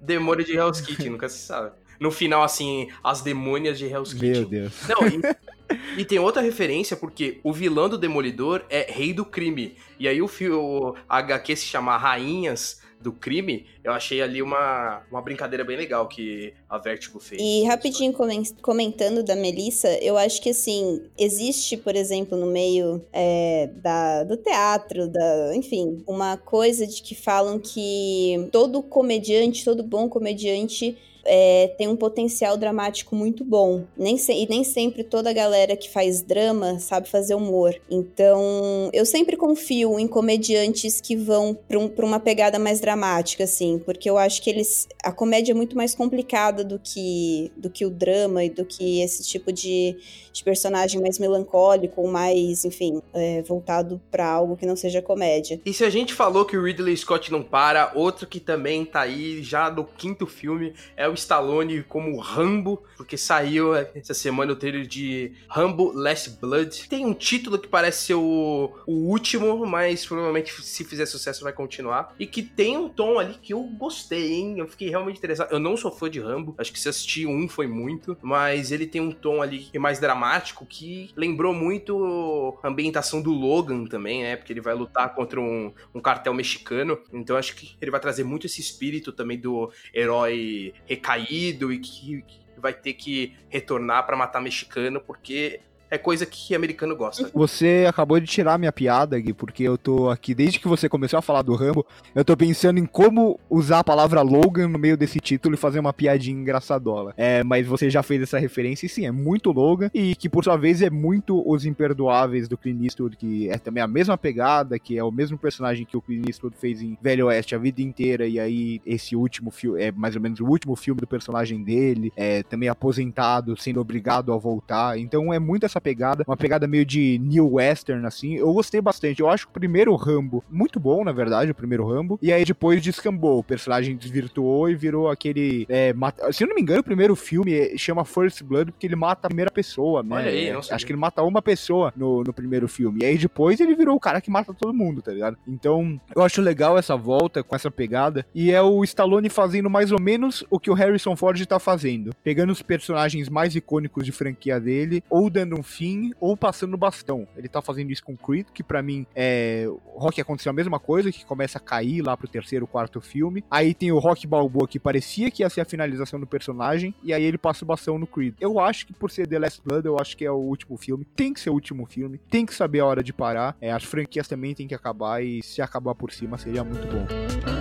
demônio 0.00 0.44
de 0.44 0.56
Hell's 0.56 0.80
Kitchen, 0.80 1.10
nunca 1.10 1.28
se 1.28 1.38
sabe. 1.38 1.72
No 1.98 2.10
final, 2.10 2.42
assim, 2.42 2.88
as 3.04 3.20
demônias 3.20 3.78
de 3.78 3.86
Hell's 3.86 4.12
Kitchen. 4.14 4.30
Meu 4.30 4.44
Deus. 4.46 4.72
Não, 4.88 5.06
e, 5.06 6.00
e, 6.00 6.04
tem 6.04 6.18
outra 6.18 6.40
referência, 6.40 6.96
porque 6.96 7.40
o 7.44 7.52
vilão 7.52 7.88
do 7.88 7.98
Demolidor 7.98 8.64
é 8.70 8.90
Rei 8.90 9.12
do 9.12 9.24
Crime. 9.24 9.76
E 9.98 10.08
aí 10.08 10.22
o, 10.22 10.30
o 10.52 10.94
HQ 11.08 11.56
se 11.56 11.66
chama 11.66 11.96
Rainhas 11.96 12.80
do 13.00 13.12
crime, 13.12 13.66
eu 13.82 13.92
achei 13.92 14.20
ali 14.20 14.42
uma, 14.42 15.02
uma 15.10 15.22
brincadeira 15.22 15.64
bem 15.64 15.76
legal 15.76 16.06
que 16.06 16.52
a 16.68 16.76
Vertigo 16.76 17.18
fez. 17.18 17.40
E 17.40 17.64
rapidinho 17.64 18.12
comentando 18.60 19.22
da 19.22 19.34
Melissa, 19.34 19.88
eu 20.02 20.18
acho 20.18 20.42
que 20.42 20.50
assim, 20.50 21.02
existe, 21.18 21.76
por 21.76 21.96
exemplo, 21.96 22.36
no 22.36 22.46
meio 22.46 23.02
é, 23.12 23.70
da, 23.76 24.24
do 24.24 24.36
teatro, 24.36 25.08
da, 25.08 25.56
enfim, 25.56 26.04
uma 26.06 26.36
coisa 26.36 26.86
de 26.86 27.02
que 27.02 27.14
falam 27.14 27.58
que 27.58 28.48
todo 28.52 28.82
comediante, 28.82 29.64
todo 29.64 29.82
bom 29.82 30.08
comediante 30.08 30.96
é, 31.24 31.74
tem 31.76 31.88
um 31.88 31.96
potencial 31.96 32.56
dramático 32.56 33.14
muito 33.14 33.44
bom. 33.44 33.84
Nem 33.96 34.16
se, 34.16 34.32
e 34.32 34.48
nem 34.48 34.64
sempre 34.64 35.04
toda 35.04 35.30
a 35.30 35.32
galera 35.32 35.76
que 35.76 35.90
faz 35.90 36.22
drama 36.22 36.78
sabe 36.78 37.08
fazer 37.08 37.34
humor. 37.34 37.74
Então, 37.90 38.90
eu 38.92 39.04
sempre 39.04 39.36
confio 39.36 39.98
em 39.98 40.06
comediantes 40.06 41.00
que 41.00 41.16
vão 41.16 41.54
para 41.54 41.78
um, 41.78 41.90
uma 41.98 42.20
pegada 42.20 42.58
mais 42.58 42.80
dramática, 42.80 43.44
assim, 43.44 43.80
porque 43.84 44.08
eu 44.08 44.18
acho 44.18 44.42
que 44.42 44.50
eles. 44.50 44.88
A 45.02 45.12
comédia 45.12 45.52
é 45.52 45.54
muito 45.54 45.76
mais 45.76 45.94
complicada 45.94 46.64
do 46.64 46.78
que, 46.78 47.52
do 47.56 47.70
que 47.70 47.84
o 47.84 47.90
drama 47.90 48.44
e 48.44 48.50
do 48.50 48.64
que 48.64 49.00
esse 49.00 49.22
tipo 49.22 49.52
de, 49.52 49.96
de 50.32 50.44
personagem 50.44 51.00
mais 51.00 51.18
melancólico, 51.18 52.06
mais, 52.06 52.64
enfim, 52.64 53.00
é, 53.12 53.42
voltado 53.42 54.00
para 54.10 54.26
algo 54.26 54.56
que 54.56 54.66
não 54.66 54.76
seja 54.76 55.02
comédia. 55.02 55.60
E 55.64 55.72
se 55.72 55.84
a 55.84 55.90
gente 55.90 56.14
falou 56.14 56.44
que 56.44 56.56
o 56.56 56.64
Ridley 56.64 56.96
Scott 56.96 57.30
não 57.30 57.42
para, 57.42 57.92
outro 57.94 58.26
que 58.26 58.40
também 58.40 58.84
tá 58.84 59.00
aí 59.02 59.42
já 59.42 59.70
no 59.70 59.84
quinto 59.84 60.26
filme 60.26 60.72
é 60.96 61.08
o 61.10 61.14
Stallone 61.14 61.82
como 61.82 62.18
Rambo, 62.18 62.82
porque 62.96 63.16
saiu 63.16 63.74
essa 63.74 64.14
semana 64.14 64.52
o 64.52 64.56
trailer 64.56 64.86
de 64.86 65.32
Rambo 65.48 65.92
Last 65.92 66.30
Blood. 66.40 66.88
Tem 66.88 67.04
um 67.04 67.14
título 67.14 67.58
que 67.58 67.68
parece 67.68 68.06
ser 68.06 68.14
o, 68.14 68.72
o 68.86 68.92
último, 68.92 69.66
mas 69.66 70.06
provavelmente 70.06 70.52
se 70.62 70.84
fizer 70.84 71.06
sucesso 71.06 71.44
vai 71.44 71.52
continuar. 71.52 72.14
E 72.18 72.26
que 72.26 72.42
tem 72.42 72.76
um 72.76 72.88
tom 72.88 73.18
ali 73.18 73.34
que 73.34 73.52
eu 73.52 73.62
gostei, 73.62 74.32
hein? 74.32 74.58
Eu 74.58 74.68
fiquei 74.68 74.88
realmente 74.88 75.18
interessado. 75.18 75.52
Eu 75.52 75.58
não 75.58 75.76
sou 75.76 75.90
fã 75.90 76.08
de 76.08 76.20
Rambo, 76.20 76.54
acho 76.58 76.72
que 76.72 76.80
se 76.80 76.88
assistir 76.88 77.26
um 77.26 77.48
foi 77.48 77.66
muito, 77.66 78.16
mas 78.22 78.72
ele 78.72 78.86
tem 78.86 79.00
um 79.00 79.10
tom 79.10 79.42
ali 79.42 79.68
mais 79.78 79.98
dramático 79.98 80.66
que 80.66 81.10
lembrou 81.16 81.52
muito 81.52 82.58
a 82.62 82.68
ambientação 82.68 83.20
do 83.20 83.32
Logan 83.32 83.86
também, 83.86 84.22
né? 84.22 84.36
Porque 84.36 84.52
ele 84.52 84.60
vai 84.60 84.74
lutar 84.74 85.14
contra 85.14 85.40
um, 85.40 85.72
um 85.94 86.00
cartel 86.00 86.34
mexicano. 86.34 86.98
Então 87.12 87.36
acho 87.36 87.54
que 87.56 87.76
ele 87.80 87.90
vai 87.90 88.00
trazer 88.00 88.24
muito 88.24 88.46
esse 88.46 88.60
espírito 88.60 89.12
também 89.12 89.38
do 89.38 89.70
herói 89.94 90.72
caído 91.00 91.72
e 91.72 91.78
que, 91.78 92.22
que 92.22 92.60
vai 92.60 92.72
ter 92.72 92.94
que 92.94 93.34
retornar 93.48 94.06
para 94.06 94.16
matar 94.16 94.40
mexicano, 94.40 95.00
porque 95.00 95.60
é 95.90 95.98
coisa 95.98 96.24
que 96.24 96.54
americano 96.54 96.96
gosta. 96.96 97.30
Você 97.34 97.84
acabou 97.88 98.20
de 98.20 98.26
tirar 98.26 98.58
minha 98.58 98.72
piada, 98.72 99.18
Gui, 99.18 99.32
porque 99.32 99.64
eu 99.64 99.76
tô 99.76 100.08
aqui, 100.08 100.34
desde 100.34 100.58
que 100.58 100.68
você 100.68 100.88
começou 100.88 101.18
a 101.18 101.22
falar 101.22 101.42
do 101.42 101.54
Rambo, 101.54 101.84
eu 102.14 102.24
tô 102.24 102.36
pensando 102.36 102.78
em 102.78 102.86
como 102.86 103.38
usar 103.48 103.80
a 103.80 103.84
palavra 103.84 104.22
Logan 104.22 104.68
no 104.68 104.78
meio 104.78 104.96
desse 104.96 105.18
título 105.18 105.54
e 105.54 105.58
fazer 105.58 105.80
uma 105.80 105.92
piadinha 105.92 106.40
engraçadola. 106.40 107.12
É, 107.16 107.42
mas 107.42 107.66
você 107.66 107.90
já 107.90 108.02
fez 108.02 108.22
essa 108.22 108.38
referência 108.38 108.86
e 108.86 108.88
sim, 108.88 109.06
é 109.06 109.10
muito 109.10 109.50
Logan, 109.50 109.90
e 109.92 110.14
que 110.14 110.28
por 110.28 110.44
sua 110.44 110.56
vez 110.56 110.80
é 110.82 110.90
muito 110.90 111.42
Os 111.48 111.66
Imperdoáveis 111.66 112.46
do 112.46 112.56
Clint 112.56 112.84
Eastwood, 112.84 113.16
que 113.16 113.50
é 113.50 113.58
também 113.58 113.82
a 113.82 113.88
mesma 113.88 114.16
pegada, 114.16 114.78
que 114.78 114.96
é 114.96 115.02
o 115.02 115.10
mesmo 115.10 115.36
personagem 115.36 115.84
que 115.84 115.96
o 115.96 116.02
Clint 116.02 116.28
Eastwood 116.28 116.56
fez 116.56 116.80
em 116.80 116.96
Velho 117.02 117.26
Oeste 117.26 117.54
a 117.54 117.58
vida 117.58 117.82
inteira, 117.82 118.26
e 118.26 118.38
aí 118.38 118.80
esse 118.86 119.16
último 119.16 119.50
filme, 119.50 119.82
é 119.82 119.90
mais 119.90 120.14
ou 120.14 120.22
menos 120.22 120.38
o 120.40 120.46
último 120.46 120.76
filme 120.76 121.00
do 121.00 121.06
personagem 121.06 121.62
dele, 121.62 122.12
é 122.16 122.42
também 122.44 122.68
aposentado, 122.68 123.56
sendo 123.56 123.80
obrigado 123.80 124.32
a 124.32 124.36
voltar, 124.36 124.98
então 124.98 125.32
é 125.32 125.38
muito 125.38 125.66
essa 125.66 125.79
essa 125.80 125.90
pegada, 125.90 126.24
uma 126.26 126.36
pegada 126.36 126.66
meio 126.66 126.84
de 126.84 127.18
New 127.18 127.54
Western, 127.54 128.06
assim. 128.06 128.36
Eu 128.36 128.52
gostei 128.52 128.80
bastante. 128.80 129.20
Eu 129.20 129.28
acho 129.28 129.46
o 129.46 129.50
primeiro 129.50 129.94
Rambo, 129.96 130.44
muito 130.50 130.78
bom, 130.78 131.02
na 131.02 131.12
verdade, 131.12 131.50
o 131.50 131.54
primeiro 131.54 131.86
Rambo. 131.86 132.18
E 132.22 132.32
aí 132.32 132.44
depois 132.44 132.82
descambou. 132.82 133.38
O 133.38 133.44
personagem 133.44 133.96
desvirtuou 133.96 134.68
e 134.68 134.74
virou 134.74 135.08
aquele. 135.08 135.66
É, 135.68 135.92
mata... 135.92 136.30
Se 136.32 136.44
eu 136.44 136.48
não 136.48 136.54
me 136.54 136.62
engano, 136.62 136.80
o 136.80 136.84
primeiro 136.84 137.16
filme 137.16 137.76
chama 137.78 138.04
First 138.04 138.42
Blood 138.42 138.72
porque 138.72 138.86
ele 138.86 138.96
mata 138.96 139.26
a 139.26 139.30
primeira 139.30 139.50
pessoa, 139.50 140.02
né? 140.02 140.16
Olha 140.16 140.30
aí, 140.30 140.50
acho 140.50 140.86
que 140.86 140.92
ele 140.92 141.00
mata 141.00 141.22
uma 141.22 141.40
pessoa 141.40 141.92
no, 141.96 142.22
no 142.22 142.32
primeiro 142.32 142.68
filme. 142.68 143.00
E 143.02 143.06
aí 143.06 143.18
depois 143.18 143.58
ele 143.60 143.74
virou 143.74 143.96
o 143.96 144.00
cara 144.00 144.20
que 144.20 144.30
mata 144.30 144.52
todo 144.52 144.74
mundo, 144.74 145.00
tá 145.00 145.12
ligado? 145.12 145.36
Então, 145.48 146.00
eu 146.14 146.22
acho 146.22 146.42
legal 146.42 146.76
essa 146.76 146.96
volta 146.96 147.42
com 147.42 147.56
essa 147.56 147.70
pegada. 147.70 148.26
E 148.34 148.50
é 148.50 148.60
o 148.60 148.84
Stallone 148.84 149.28
fazendo 149.28 149.70
mais 149.70 149.92
ou 149.92 150.00
menos 150.00 150.44
o 150.50 150.58
que 150.58 150.70
o 150.70 150.74
Harrison 150.74 151.16
Ford 151.16 151.40
tá 151.46 151.58
fazendo. 151.58 152.14
Pegando 152.22 152.50
os 152.50 152.62
personagens 152.62 153.28
mais 153.28 153.54
icônicos 153.54 154.04
de 154.04 154.12
franquia 154.12 154.60
dele, 154.60 155.02
ou 155.08 155.30
dando 155.30 155.58
um 155.58 155.62
fim 155.70 156.12
ou 156.20 156.36
passando 156.36 156.72
no 156.72 156.76
bastão. 156.76 157.26
Ele 157.36 157.48
tá 157.48 157.62
fazendo 157.62 157.90
isso 157.90 158.04
com 158.04 158.16
Creed, 158.16 158.48
que 158.52 158.62
para 158.62 158.82
mim 158.82 159.06
é. 159.14 159.66
Rock 159.94 160.20
aconteceu 160.20 160.50
a 160.50 160.52
mesma 160.52 160.78
coisa, 160.78 161.12
que 161.12 161.24
começa 161.24 161.58
a 161.58 161.60
cair 161.60 162.02
lá 162.02 162.16
pro 162.16 162.28
terceiro, 162.28 162.66
quarto 162.66 163.00
filme. 163.00 163.44
Aí 163.50 163.72
tem 163.74 163.92
o 163.92 163.98
Rock 163.98 164.26
Balboa, 164.26 164.66
que 164.66 164.78
parecia 164.78 165.30
que 165.30 165.42
ia 165.42 165.50
ser 165.50 165.60
a 165.60 165.64
finalização 165.64 166.18
do 166.18 166.26
personagem, 166.26 166.94
e 167.02 167.12
aí 167.12 167.22
ele 167.22 167.38
passa 167.38 167.64
o 167.64 167.68
bastão 167.68 167.98
no 167.98 168.06
Creed. 168.06 168.34
Eu 168.40 168.58
acho 168.58 168.86
que 168.86 168.92
por 168.92 169.10
ser 169.10 169.26
The 169.26 169.38
Last 169.38 169.62
Blood, 169.64 169.86
eu 169.86 169.98
acho 169.98 170.16
que 170.16 170.24
é 170.24 170.30
o 170.30 170.36
último 170.36 170.76
filme. 170.76 171.06
Tem 171.16 171.32
que 171.32 171.40
ser 171.40 171.50
o 171.50 171.54
último 171.54 171.86
filme, 171.86 172.18
tem 172.30 172.44
que 172.44 172.54
saber 172.54 172.80
a 172.80 172.86
hora 172.86 173.02
de 173.02 173.12
parar. 173.12 173.56
É, 173.60 173.70
as 173.70 173.84
franquias 173.84 174.26
também 174.26 174.54
tem 174.54 174.66
que 174.66 174.74
acabar, 174.74 175.22
e 175.22 175.42
se 175.42 175.62
acabar 175.62 175.94
por 175.94 176.10
cima 176.12 176.36
seria 176.38 176.64
muito 176.64 176.86
bom. 176.86 177.59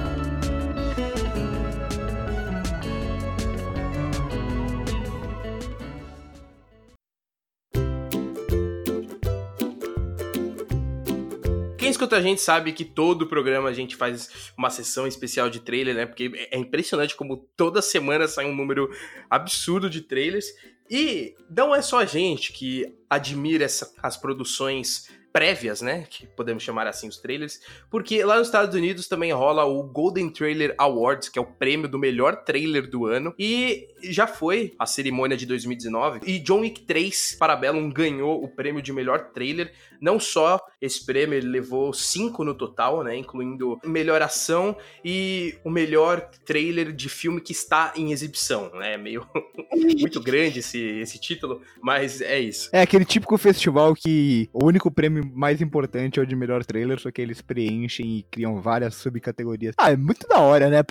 Escuta 11.99 12.15
a 12.15 12.21
gente 12.21 12.39
sabe 12.39 12.71
que 12.71 12.85
todo 12.85 13.27
programa 13.27 13.67
a 13.67 13.73
gente 13.73 13.97
faz 13.97 14.51
uma 14.57 14.69
sessão 14.69 15.05
especial 15.05 15.49
de 15.49 15.59
trailer, 15.59 15.93
né? 15.93 16.05
Porque 16.05 16.47
é 16.49 16.57
impressionante 16.57 17.13
como 17.13 17.35
toda 17.57 17.81
semana 17.81 18.25
sai 18.25 18.45
um 18.45 18.55
número 18.55 18.89
absurdo 19.29 19.89
de 19.89 20.01
trailers. 20.01 20.47
E 20.89 21.35
não 21.49 21.75
é 21.75 21.81
só 21.81 21.99
a 21.99 22.05
gente 22.05 22.53
que 22.53 22.95
admira 23.09 23.65
essa, 23.65 23.93
as 24.01 24.15
produções 24.15 25.07
prévias, 25.31 25.81
né? 25.81 26.05
Que 26.09 26.25
podemos 26.27 26.63
chamar 26.63 26.87
assim 26.87 27.07
os 27.07 27.17
trailers, 27.17 27.59
porque 27.89 28.23
lá 28.23 28.37
nos 28.37 28.47
Estados 28.47 28.75
Unidos 28.75 29.07
também 29.07 29.31
rola 29.31 29.63
o 29.63 29.83
Golden 29.83 30.29
Trailer 30.29 30.73
Awards, 30.77 31.29
que 31.29 31.37
é 31.37 31.41
o 31.41 31.45
prêmio 31.45 31.87
do 31.87 31.99
melhor 31.99 32.43
trailer 32.43 32.89
do 32.89 33.05
ano, 33.05 33.33
e 33.37 33.87
já 34.03 34.25
foi 34.25 34.73
a 34.79 34.85
cerimônia 34.85 35.37
de 35.37 35.45
2019, 35.45 36.21
e 36.25 36.39
John 36.39 36.61
Wick 36.61 36.81
3 36.81 37.35
Parabellum 37.39 37.89
ganhou 37.89 38.43
o 38.43 38.47
prêmio 38.47 38.81
de 38.81 38.91
melhor 38.91 39.31
trailer. 39.31 39.71
Não 40.01 40.19
só 40.19 40.59
esse 40.81 41.05
prêmio, 41.05 41.35
ele 41.35 41.47
levou 41.47 41.93
cinco 41.93 42.43
no 42.43 42.53
total, 42.53 43.03
né? 43.03 43.15
Incluindo 43.17 43.79
melhor 43.83 44.21
ação 44.21 44.75
e 45.03 45.55
o 45.63 45.69
melhor 45.69 46.29
trailer 46.45 46.93
de 46.93 47.09
filme 47.09 47.41
que 47.41 47.51
está 47.51 47.93
em 47.95 48.11
exibição, 48.11 48.71
né? 48.73 48.97
Meio 48.97 49.27
muito 49.99 50.21
grande 50.21 50.59
esse, 50.59 50.79
esse 50.79 51.19
título, 51.19 51.61
mas 51.81 52.21
é 52.21 52.39
isso. 52.39 52.69
É 52.71 52.81
aquele 52.81 53.05
típico 53.05 53.37
festival 53.37 53.93
que 53.93 54.49
o 54.53 54.65
único 54.65 54.89
prêmio 54.89 55.29
mais 55.33 55.61
importante 55.61 56.19
é 56.19 56.23
o 56.23 56.25
de 56.25 56.35
melhor 56.35 56.63
trailer, 56.63 56.99
só 56.99 57.11
que 57.11 57.21
eles 57.21 57.41
preenchem 57.41 58.17
e 58.17 58.23
criam 58.23 58.61
várias 58.61 58.95
subcategorias. 58.95 59.75
Ah, 59.77 59.91
é 59.91 59.97
muito 59.97 60.27
da 60.27 60.39
hora, 60.39 60.69
né? 60.69 60.81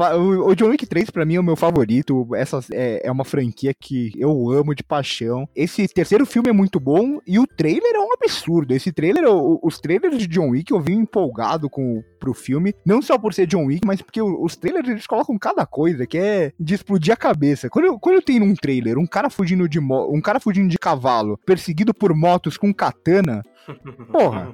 O 0.45 0.55
John 0.55 0.69
Wick 0.69 0.87
3 0.87 1.11
pra 1.11 1.25
mim 1.25 1.37
é 1.37 1.41
o 1.41 1.45
meu 1.45 1.57
favorito. 1.57 2.29
Essa 2.35 2.61
é, 2.73 3.07
é 3.07 3.11
uma 3.11 3.25
franquia 3.25 3.73
que 3.73 4.13
eu 4.17 4.51
amo 4.51 4.75
de 4.75 4.83
paixão. 4.83 5.49
Esse 5.55 5.89
terceiro 5.89 6.27
filme 6.27 6.51
é 6.51 6.53
muito 6.53 6.79
bom 6.79 7.21
e 7.27 7.39
o 7.39 7.47
trailer 7.47 7.95
é 7.95 8.01
um 8.01 8.13
absurdo. 8.13 8.75
Esse 8.75 8.93
trailer, 8.93 9.25
os 9.63 9.78
trailers 9.81 10.19
de 10.19 10.27
John 10.27 10.51
Wick 10.51 10.73
eu 10.73 10.81
vim 10.81 10.99
empolgado 10.99 11.69
com, 11.69 12.03
pro 12.19 12.35
filme, 12.35 12.75
não 12.85 13.01
só 13.01 13.19
por 13.19 13.35
ser 13.35 13.47
John 13.47 13.67
Wick, 13.67 13.87
mas 13.87 14.03
porque 14.03 14.21
os 14.21 14.57
trailers 14.57 14.89
eles 14.89 15.07
colocam 15.07 15.39
cada 15.39 15.65
coisa 15.67 16.07
que 16.07 16.19
é 16.19 16.53
de 16.59 16.75
explodir 16.75 17.13
a 17.13 17.17
cabeça. 17.17 17.69
Quando 17.69 17.87
eu, 17.87 17.99
quando 17.99 18.17
eu 18.17 18.23
tenho 18.23 18.45
um 18.45 18.55
trailer 18.55 18.99
um 18.99 19.07
cara 19.07 19.31
fugindo 19.31 19.69
de 19.69 19.79
um 19.79 20.21
cara 20.21 20.41
fugindo 20.41 20.69
de 20.69 20.79
cavalo, 20.79 21.39
perseguido 21.45 21.95
por 21.95 22.15
motos 22.15 22.57
com 22.57 22.73
katana, 22.73 23.43
Porra, 24.11 24.53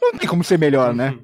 não 0.00 0.12
tem 0.18 0.28
como 0.28 0.44
ser 0.44 0.58
melhor, 0.58 0.94
né? 0.94 1.18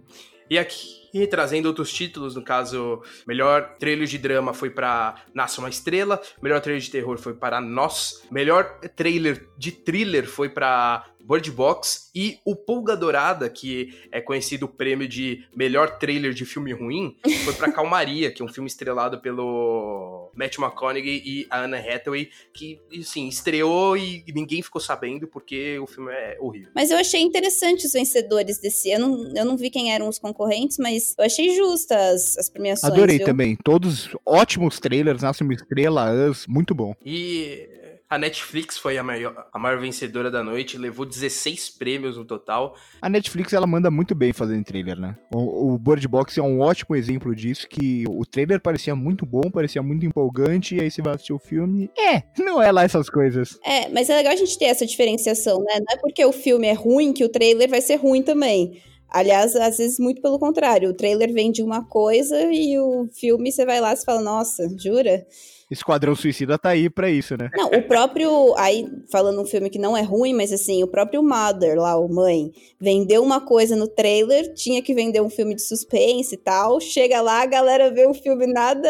E 0.49 0.59
aqui, 0.59 1.06
trazendo 1.25 1.67
outros 1.67 1.93
títulos, 1.93 2.35
no 2.35 2.43
caso, 2.43 3.01
melhor 3.25 3.77
trailer 3.79 4.09
de 4.09 4.19
drama 4.19 4.53
foi 4.53 4.71
para 4.71 5.23
Nasce 5.33 5.61
uma 5.61 5.69
Estrela, 5.69 6.21
melhor 6.43 6.61
trailer 6.61 6.83
de 6.83 6.91
terror 6.91 7.17
foi 7.17 7.35
para 7.35 7.61
Nós, 7.61 8.27
melhor 8.29 8.81
trailer 8.97 9.49
de 9.57 9.71
thriller 9.71 10.27
foi 10.27 10.49
para 10.49 11.07
Bird 11.27 11.51
Box 11.51 12.11
e 12.15 12.39
o 12.45 12.55
Pulga 12.55 12.97
Dourada, 12.97 13.51
que 13.51 13.93
é 14.13 14.21
conhecido 14.21 14.67
o 14.67 14.69
prêmio 14.69 15.09
de 15.09 15.45
melhor 15.55 15.99
trailer 15.99 16.33
de 16.33 16.45
filme 16.45 16.73
ruim, 16.73 17.17
foi 17.45 17.53
para 17.55 17.73
Calmaria, 17.73 18.31
que 18.31 18.41
é 18.41 18.45
um 18.45 18.49
filme 18.49 18.69
estrelado 18.69 19.21
pelo 19.21 20.31
Matt 20.35 20.57
McConaughey 20.59 21.23
e 21.25 21.47
a 21.51 21.63
Anna 21.63 21.79
Hathaway, 21.79 22.31
que, 22.53 22.81
assim, 22.99 23.27
estreou 23.27 23.97
e 23.97 24.25
ninguém 24.33 24.63
ficou 24.63 24.81
sabendo 24.81 25.27
porque 25.27 25.79
o 25.81 25.87
filme 25.87 26.13
é 26.13 26.37
horrível. 26.41 26.71
Mas 26.75 26.91
eu 26.91 26.97
achei 26.97 27.21
interessante 27.21 27.87
os 27.87 27.93
vencedores 27.93 28.59
desse. 28.59 28.91
Eu 28.91 29.01
não, 29.01 29.37
eu 29.37 29.45
não 29.45 29.57
vi 29.57 29.69
quem 29.69 29.93
eram 29.93 30.09
os 30.09 30.19
concorrentes, 30.19 30.79
mas 30.79 31.06
eu 31.19 31.25
achei 31.25 31.55
justas 31.55 31.97
as, 31.97 32.39
as 32.39 32.51
premiações. 32.51 32.93
Adorei 32.93 33.19
viu? 33.19 33.27
também. 33.27 33.57
Todos 33.57 34.09
ótimos 34.25 34.79
trailers, 34.81 35.23
Nasce 35.23 35.43
uma 35.43 35.55
Estrela, 35.55 36.13
Us, 36.13 36.47
muito 36.47 36.75
bom. 36.75 36.95
E 37.05 37.69
a 38.09 38.19
Netflix 38.19 38.79
foi 38.79 38.97
a 38.99 39.03
maior, 39.03 39.49
a 39.53 39.59
maior 39.59 39.81
vencedora 39.81 40.31
da 40.31 40.43
noite, 40.43 40.79
levou 40.79 41.05
16 41.05 41.71
prêmios 41.71 42.17
no 42.17 42.25
total. 42.25 42.77
A 43.03 43.09
Netflix, 43.09 43.53
ela 43.53 43.67
manda 43.67 43.91
muito 43.91 44.15
bem 44.15 44.33
fazendo 44.33 44.65
trailer, 44.65 44.99
né? 44.99 45.17
O, 45.35 45.75
o 45.75 45.79
Bird 45.79 46.07
Box 46.07 46.39
é 46.39 46.43
um 46.43 46.61
ótimo 46.61 46.95
exemplo 46.95 47.35
disso, 47.35 47.67
que 47.69 48.05
o 48.09 48.25
trailer 48.25 48.61
parecia 48.61 48.95
muito 48.95 49.27
bom, 49.27 49.51
parecia 49.51 49.83
muito 49.83 50.07
empolgante, 50.07 50.77
e 50.77 50.81
aí 50.81 50.91
você 50.91 51.03
vai 51.03 51.15
assistir 51.15 51.33
o 51.33 51.39
filme, 51.39 51.91
é, 51.99 52.23
não 52.39 52.63
é 52.63 52.71
lá 52.71 52.85
essas 52.85 53.11
coisas. 53.11 53.59
É, 53.65 53.89
mas 53.89 54.09
é 54.09 54.17
legal 54.17 54.33
a 54.33 54.37
gente 54.37 54.57
ter 54.57 54.67
essa 54.67 54.87
diferenciação, 54.87 55.59
né? 55.59 55.81
Não 55.81 55.97
é 55.97 55.97
porque 55.97 56.25
o 56.25 56.33
filme 56.33 56.69
é 56.69 56.75
ruim 56.75 57.13
que 57.13 57.25
o 57.25 57.29
trailer 57.29 57.69
vai 57.69 57.81
ser 57.81 57.97
ruim 57.97 58.23
também. 58.23 58.81
Aliás, 59.17 59.57
às 59.57 59.79
vezes 59.79 59.99
muito 59.99 60.21
pelo 60.21 60.39
contrário. 60.39 60.91
O 60.91 60.95
trailer 60.95 61.33
vende 61.33 61.63
uma 61.63 61.83
coisa 61.83 62.39
e 62.53 62.79
o 62.79 63.09
filme 63.15 63.51
você 63.51 63.65
vai 63.65 63.81
lá 63.81 63.95
e 63.95 64.05
fala, 64.05 64.21
nossa, 64.21 64.69
jura? 64.79 65.27
Esquadrão 65.71 66.15
Suicida 66.15 66.59
tá 66.59 66.69
aí 66.69 66.91
pra 66.91 67.11
isso, 67.11 67.35
né? 67.35 67.49
Não, 67.57 67.71
o 67.71 67.83
próprio. 67.83 68.55
Aí, 68.59 68.87
falando 69.11 69.41
um 69.41 69.47
filme 69.47 69.71
que 69.71 69.79
não 69.79 69.97
é 69.97 70.03
ruim, 70.03 70.35
mas 70.35 70.53
assim, 70.53 70.85
o 70.85 70.87
próprio 70.87 71.23
Mother, 71.23 71.81
lá, 71.81 71.97
o 71.97 72.07
Mãe, 72.09 72.53
vendeu 72.79 73.23
uma 73.23 73.41
coisa 73.41 73.75
no 73.75 73.89
trailer, 73.89 74.53
tinha 74.53 74.83
que 74.83 74.95
vender 74.95 75.23
um 75.23 75.31
filme 75.31 75.55
de 75.55 75.63
suspense 75.63 76.35
e 76.35 76.39
tal. 76.39 76.79
Chega 76.79 77.23
lá, 77.23 77.41
a 77.41 77.47
galera 77.47 77.91
vê 77.91 78.07
o 78.07 78.13
filme 78.13 78.47
nada. 78.47 78.89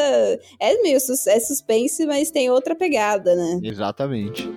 É 0.61 0.83
meio 0.83 0.97
é 0.97 1.41
suspense, 1.41 2.05
mas 2.05 2.33
tem 2.33 2.51
outra 2.51 2.75
pegada, 2.75 3.37
né? 3.37 3.61
Exatamente. 3.62 4.51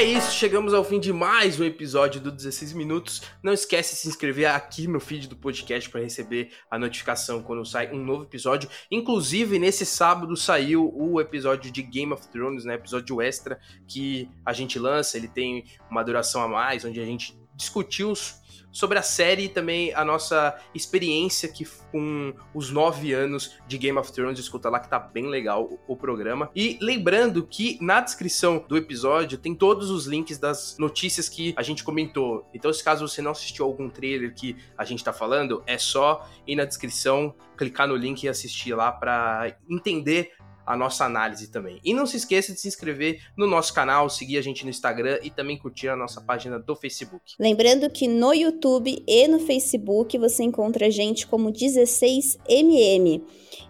É 0.00 0.02
isso, 0.02 0.32
chegamos 0.32 0.72
ao 0.72 0.82
fim 0.82 0.98
de 0.98 1.12
mais 1.12 1.60
um 1.60 1.64
episódio 1.64 2.22
do 2.22 2.32
16 2.32 2.72
Minutos. 2.72 3.20
Não 3.42 3.52
esquece 3.52 3.92
de 3.92 4.00
se 4.00 4.08
inscrever 4.08 4.46
aqui 4.46 4.88
no 4.88 4.98
feed 4.98 5.28
do 5.28 5.36
podcast 5.36 5.90
para 5.90 6.00
receber 6.00 6.52
a 6.70 6.78
notificação 6.78 7.42
quando 7.42 7.66
sai 7.66 7.92
um 7.92 8.02
novo 8.02 8.22
episódio. 8.22 8.70
Inclusive, 8.90 9.58
nesse 9.58 9.84
sábado 9.84 10.34
saiu 10.38 10.90
o 10.96 11.20
episódio 11.20 11.70
de 11.70 11.82
Game 11.82 12.14
of 12.14 12.26
Thrones, 12.28 12.64
né? 12.64 12.76
Episódio 12.76 13.20
extra 13.20 13.60
que 13.86 14.26
a 14.42 14.54
gente 14.54 14.78
lança. 14.78 15.18
Ele 15.18 15.28
tem 15.28 15.66
uma 15.90 16.02
duração 16.02 16.40
a 16.40 16.48
mais, 16.48 16.82
onde 16.82 16.98
a 16.98 17.04
gente 17.04 17.38
discutiu 17.54 18.10
os 18.10 18.39
sobre 18.72 18.98
a 18.98 19.02
série 19.02 19.44
e 19.44 19.48
também 19.48 19.92
a 19.94 20.04
nossa 20.04 20.58
experiência 20.74 21.48
que, 21.48 21.66
com 21.90 22.32
os 22.54 22.70
nove 22.70 23.12
anos 23.12 23.58
de 23.66 23.78
Game 23.78 23.98
of 23.98 24.12
Thrones. 24.12 24.38
Escuta 24.38 24.68
lá 24.68 24.80
que 24.80 24.88
tá 24.88 24.98
bem 24.98 25.26
legal 25.26 25.80
o, 25.86 25.96
programa. 25.96 26.50
E 26.54 26.78
lembrando 26.80 27.46
que 27.46 27.78
na 27.80 28.00
descrição 28.00 28.64
do 28.66 28.76
episódio 28.76 29.36
tem 29.38 29.54
todos 29.54 29.90
os 29.90 30.06
links 30.06 30.38
das 30.38 30.76
notícias 30.78 31.28
que 31.28 31.52
a 31.56 31.62
gente 31.62 31.84
comentou. 31.84 32.48
Então, 32.54 32.72
se 32.72 32.82
caso 32.82 33.06
você 33.06 33.20
não 33.20 33.32
assistiu 33.32 33.64
algum 33.64 33.88
trailer 33.88 34.34
que 34.34 34.56
a 34.76 34.84
gente 34.84 35.04
tá 35.04 35.12
falando, 35.12 35.62
é 35.66 35.76
só 35.76 36.26
ir 36.46 36.56
na 36.56 36.64
descrição, 36.64 37.34
clicar 37.56 37.86
no 37.86 37.96
link 37.96 38.22
e 38.22 38.28
assistir 38.28 38.74
lá 38.74 38.90
para 38.90 39.56
entender 39.68 40.32
a 40.66 40.76
nossa 40.76 41.04
análise 41.04 41.50
também. 41.50 41.80
E 41.84 41.92
não 41.94 42.06
se 42.06 42.16
esqueça 42.16 42.52
de 42.52 42.60
se 42.60 42.68
inscrever 42.68 43.20
no 43.36 43.46
nosso 43.46 43.74
canal, 43.74 44.08
seguir 44.08 44.38
a 44.38 44.42
gente 44.42 44.64
no 44.64 44.70
Instagram 44.70 45.18
e 45.22 45.30
também 45.30 45.58
curtir 45.58 45.88
a 45.88 45.96
nossa 45.96 46.20
página 46.20 46.58
do 46.58 46.76
Facebook. 46.76 47.34
Lembrando 47.38 47.90
que 47.90 48.06
no 48.06 48.32
YouTube 48.32 49.02
e 49.06 49.28
no 49.28 49.40
Facebook 49.40 50.16
você 50.18 50.42
encontra 50.42 50.86
a 50.86 50.90
gente 50.90 51.26
como 51.26 51.52
16mm. 51.52 53.22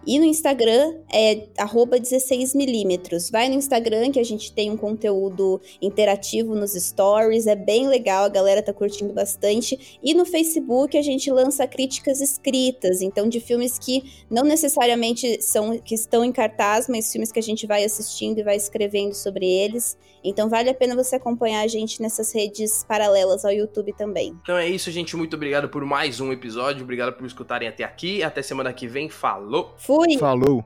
E 0.05 0.17
no 0.17 0.25
Instagram 0.25 0.95
é 1.11 1.47
16mm. 1.57 3.31
Vai 3.31 3.49
no 3.49 3.55
Instagram 3.55 4.11
que 4.11 4.19
a 4.19 4.23
gente 4.23 4.51
tem 4.51 4.71
um 4.71 4.77
conteúdo 4.77 5.61
interativo 5.81 6.55
nos 6.55 6.73
stories, 6.73 7.45
é 7.47 7.55
bem 7.55 7.87
legal, 7.87 8.25
a 8.25 8.29
galera 8.29 8.63
tá 8.63 8.73
curtindo 8.73 9.13
bastante. 9.13 9.99
E 10.03 10.13
no 10.13 10.25
Facebook 10.25 10.97
a 10.97 11.01
gente 11.01 11.31
lança 11.31 11.67
críticas 11.67 12.19
escritas, 12.19 13.01
então 13.01 13.29
de 13.29 13.39
filmes 13.39 13.77
que 13.77 14.03
não 14.29 14.43
necessariamente 14.43 15.41
são 15.41 15.77
que 15.77 15.95
estão 15.95 16.23
em 16.25 16.31
cartaz, 16.31 16.87
mas 16.91 17.11
filmes 17.11 17.31
que 17.31 17.39
a 17.39 17.43
gente 17.43 17.65
vai 17.65 17.83
assistindo 17.83 18.39
e 18.39 18.43
vai 18.43 18.55
escrevendo 18.55 19.13
sobre 19.13 19.45
eles. 19.45 19.97
Então 20.23 20.49
vale 20.49 20.69
a 20.69 20.73
pena 20.73 20.95
você 20.95 21.15
acompanhar 21.15 21.61
a 21.61 21.67
gente 21.67 22.01
nessas 22.01 22.33
redes 22.33 22.83
paralelas 22.87 23.43
ao 23.43 23.51
YouTube 23.51 23.93
também. 23.93 24.37
Então 24.43 24.57
é 24.57 24.67
isso, 24.67 24.91
gente. 24.91 25.15
Muito 25.15 25.35
obrigado 25.35 25.69
por 25.69 25.83
mais 25.85 26.19
um 26.19 26.31
episódio. 26.31 26.83
Obrigado 26.83 27.13
por 27.13 27.25
escutarem 27.25 27.67
até 27.67 27.83
aqui. 27.83 28.21
Até 28.21 28.41
semana 28.41 28.71
que 28.73 28.87
vem. 28.87 29.09
Falou! 29.09 29.73
Fui! 29.77 30.17
Falou! 30.17 30.59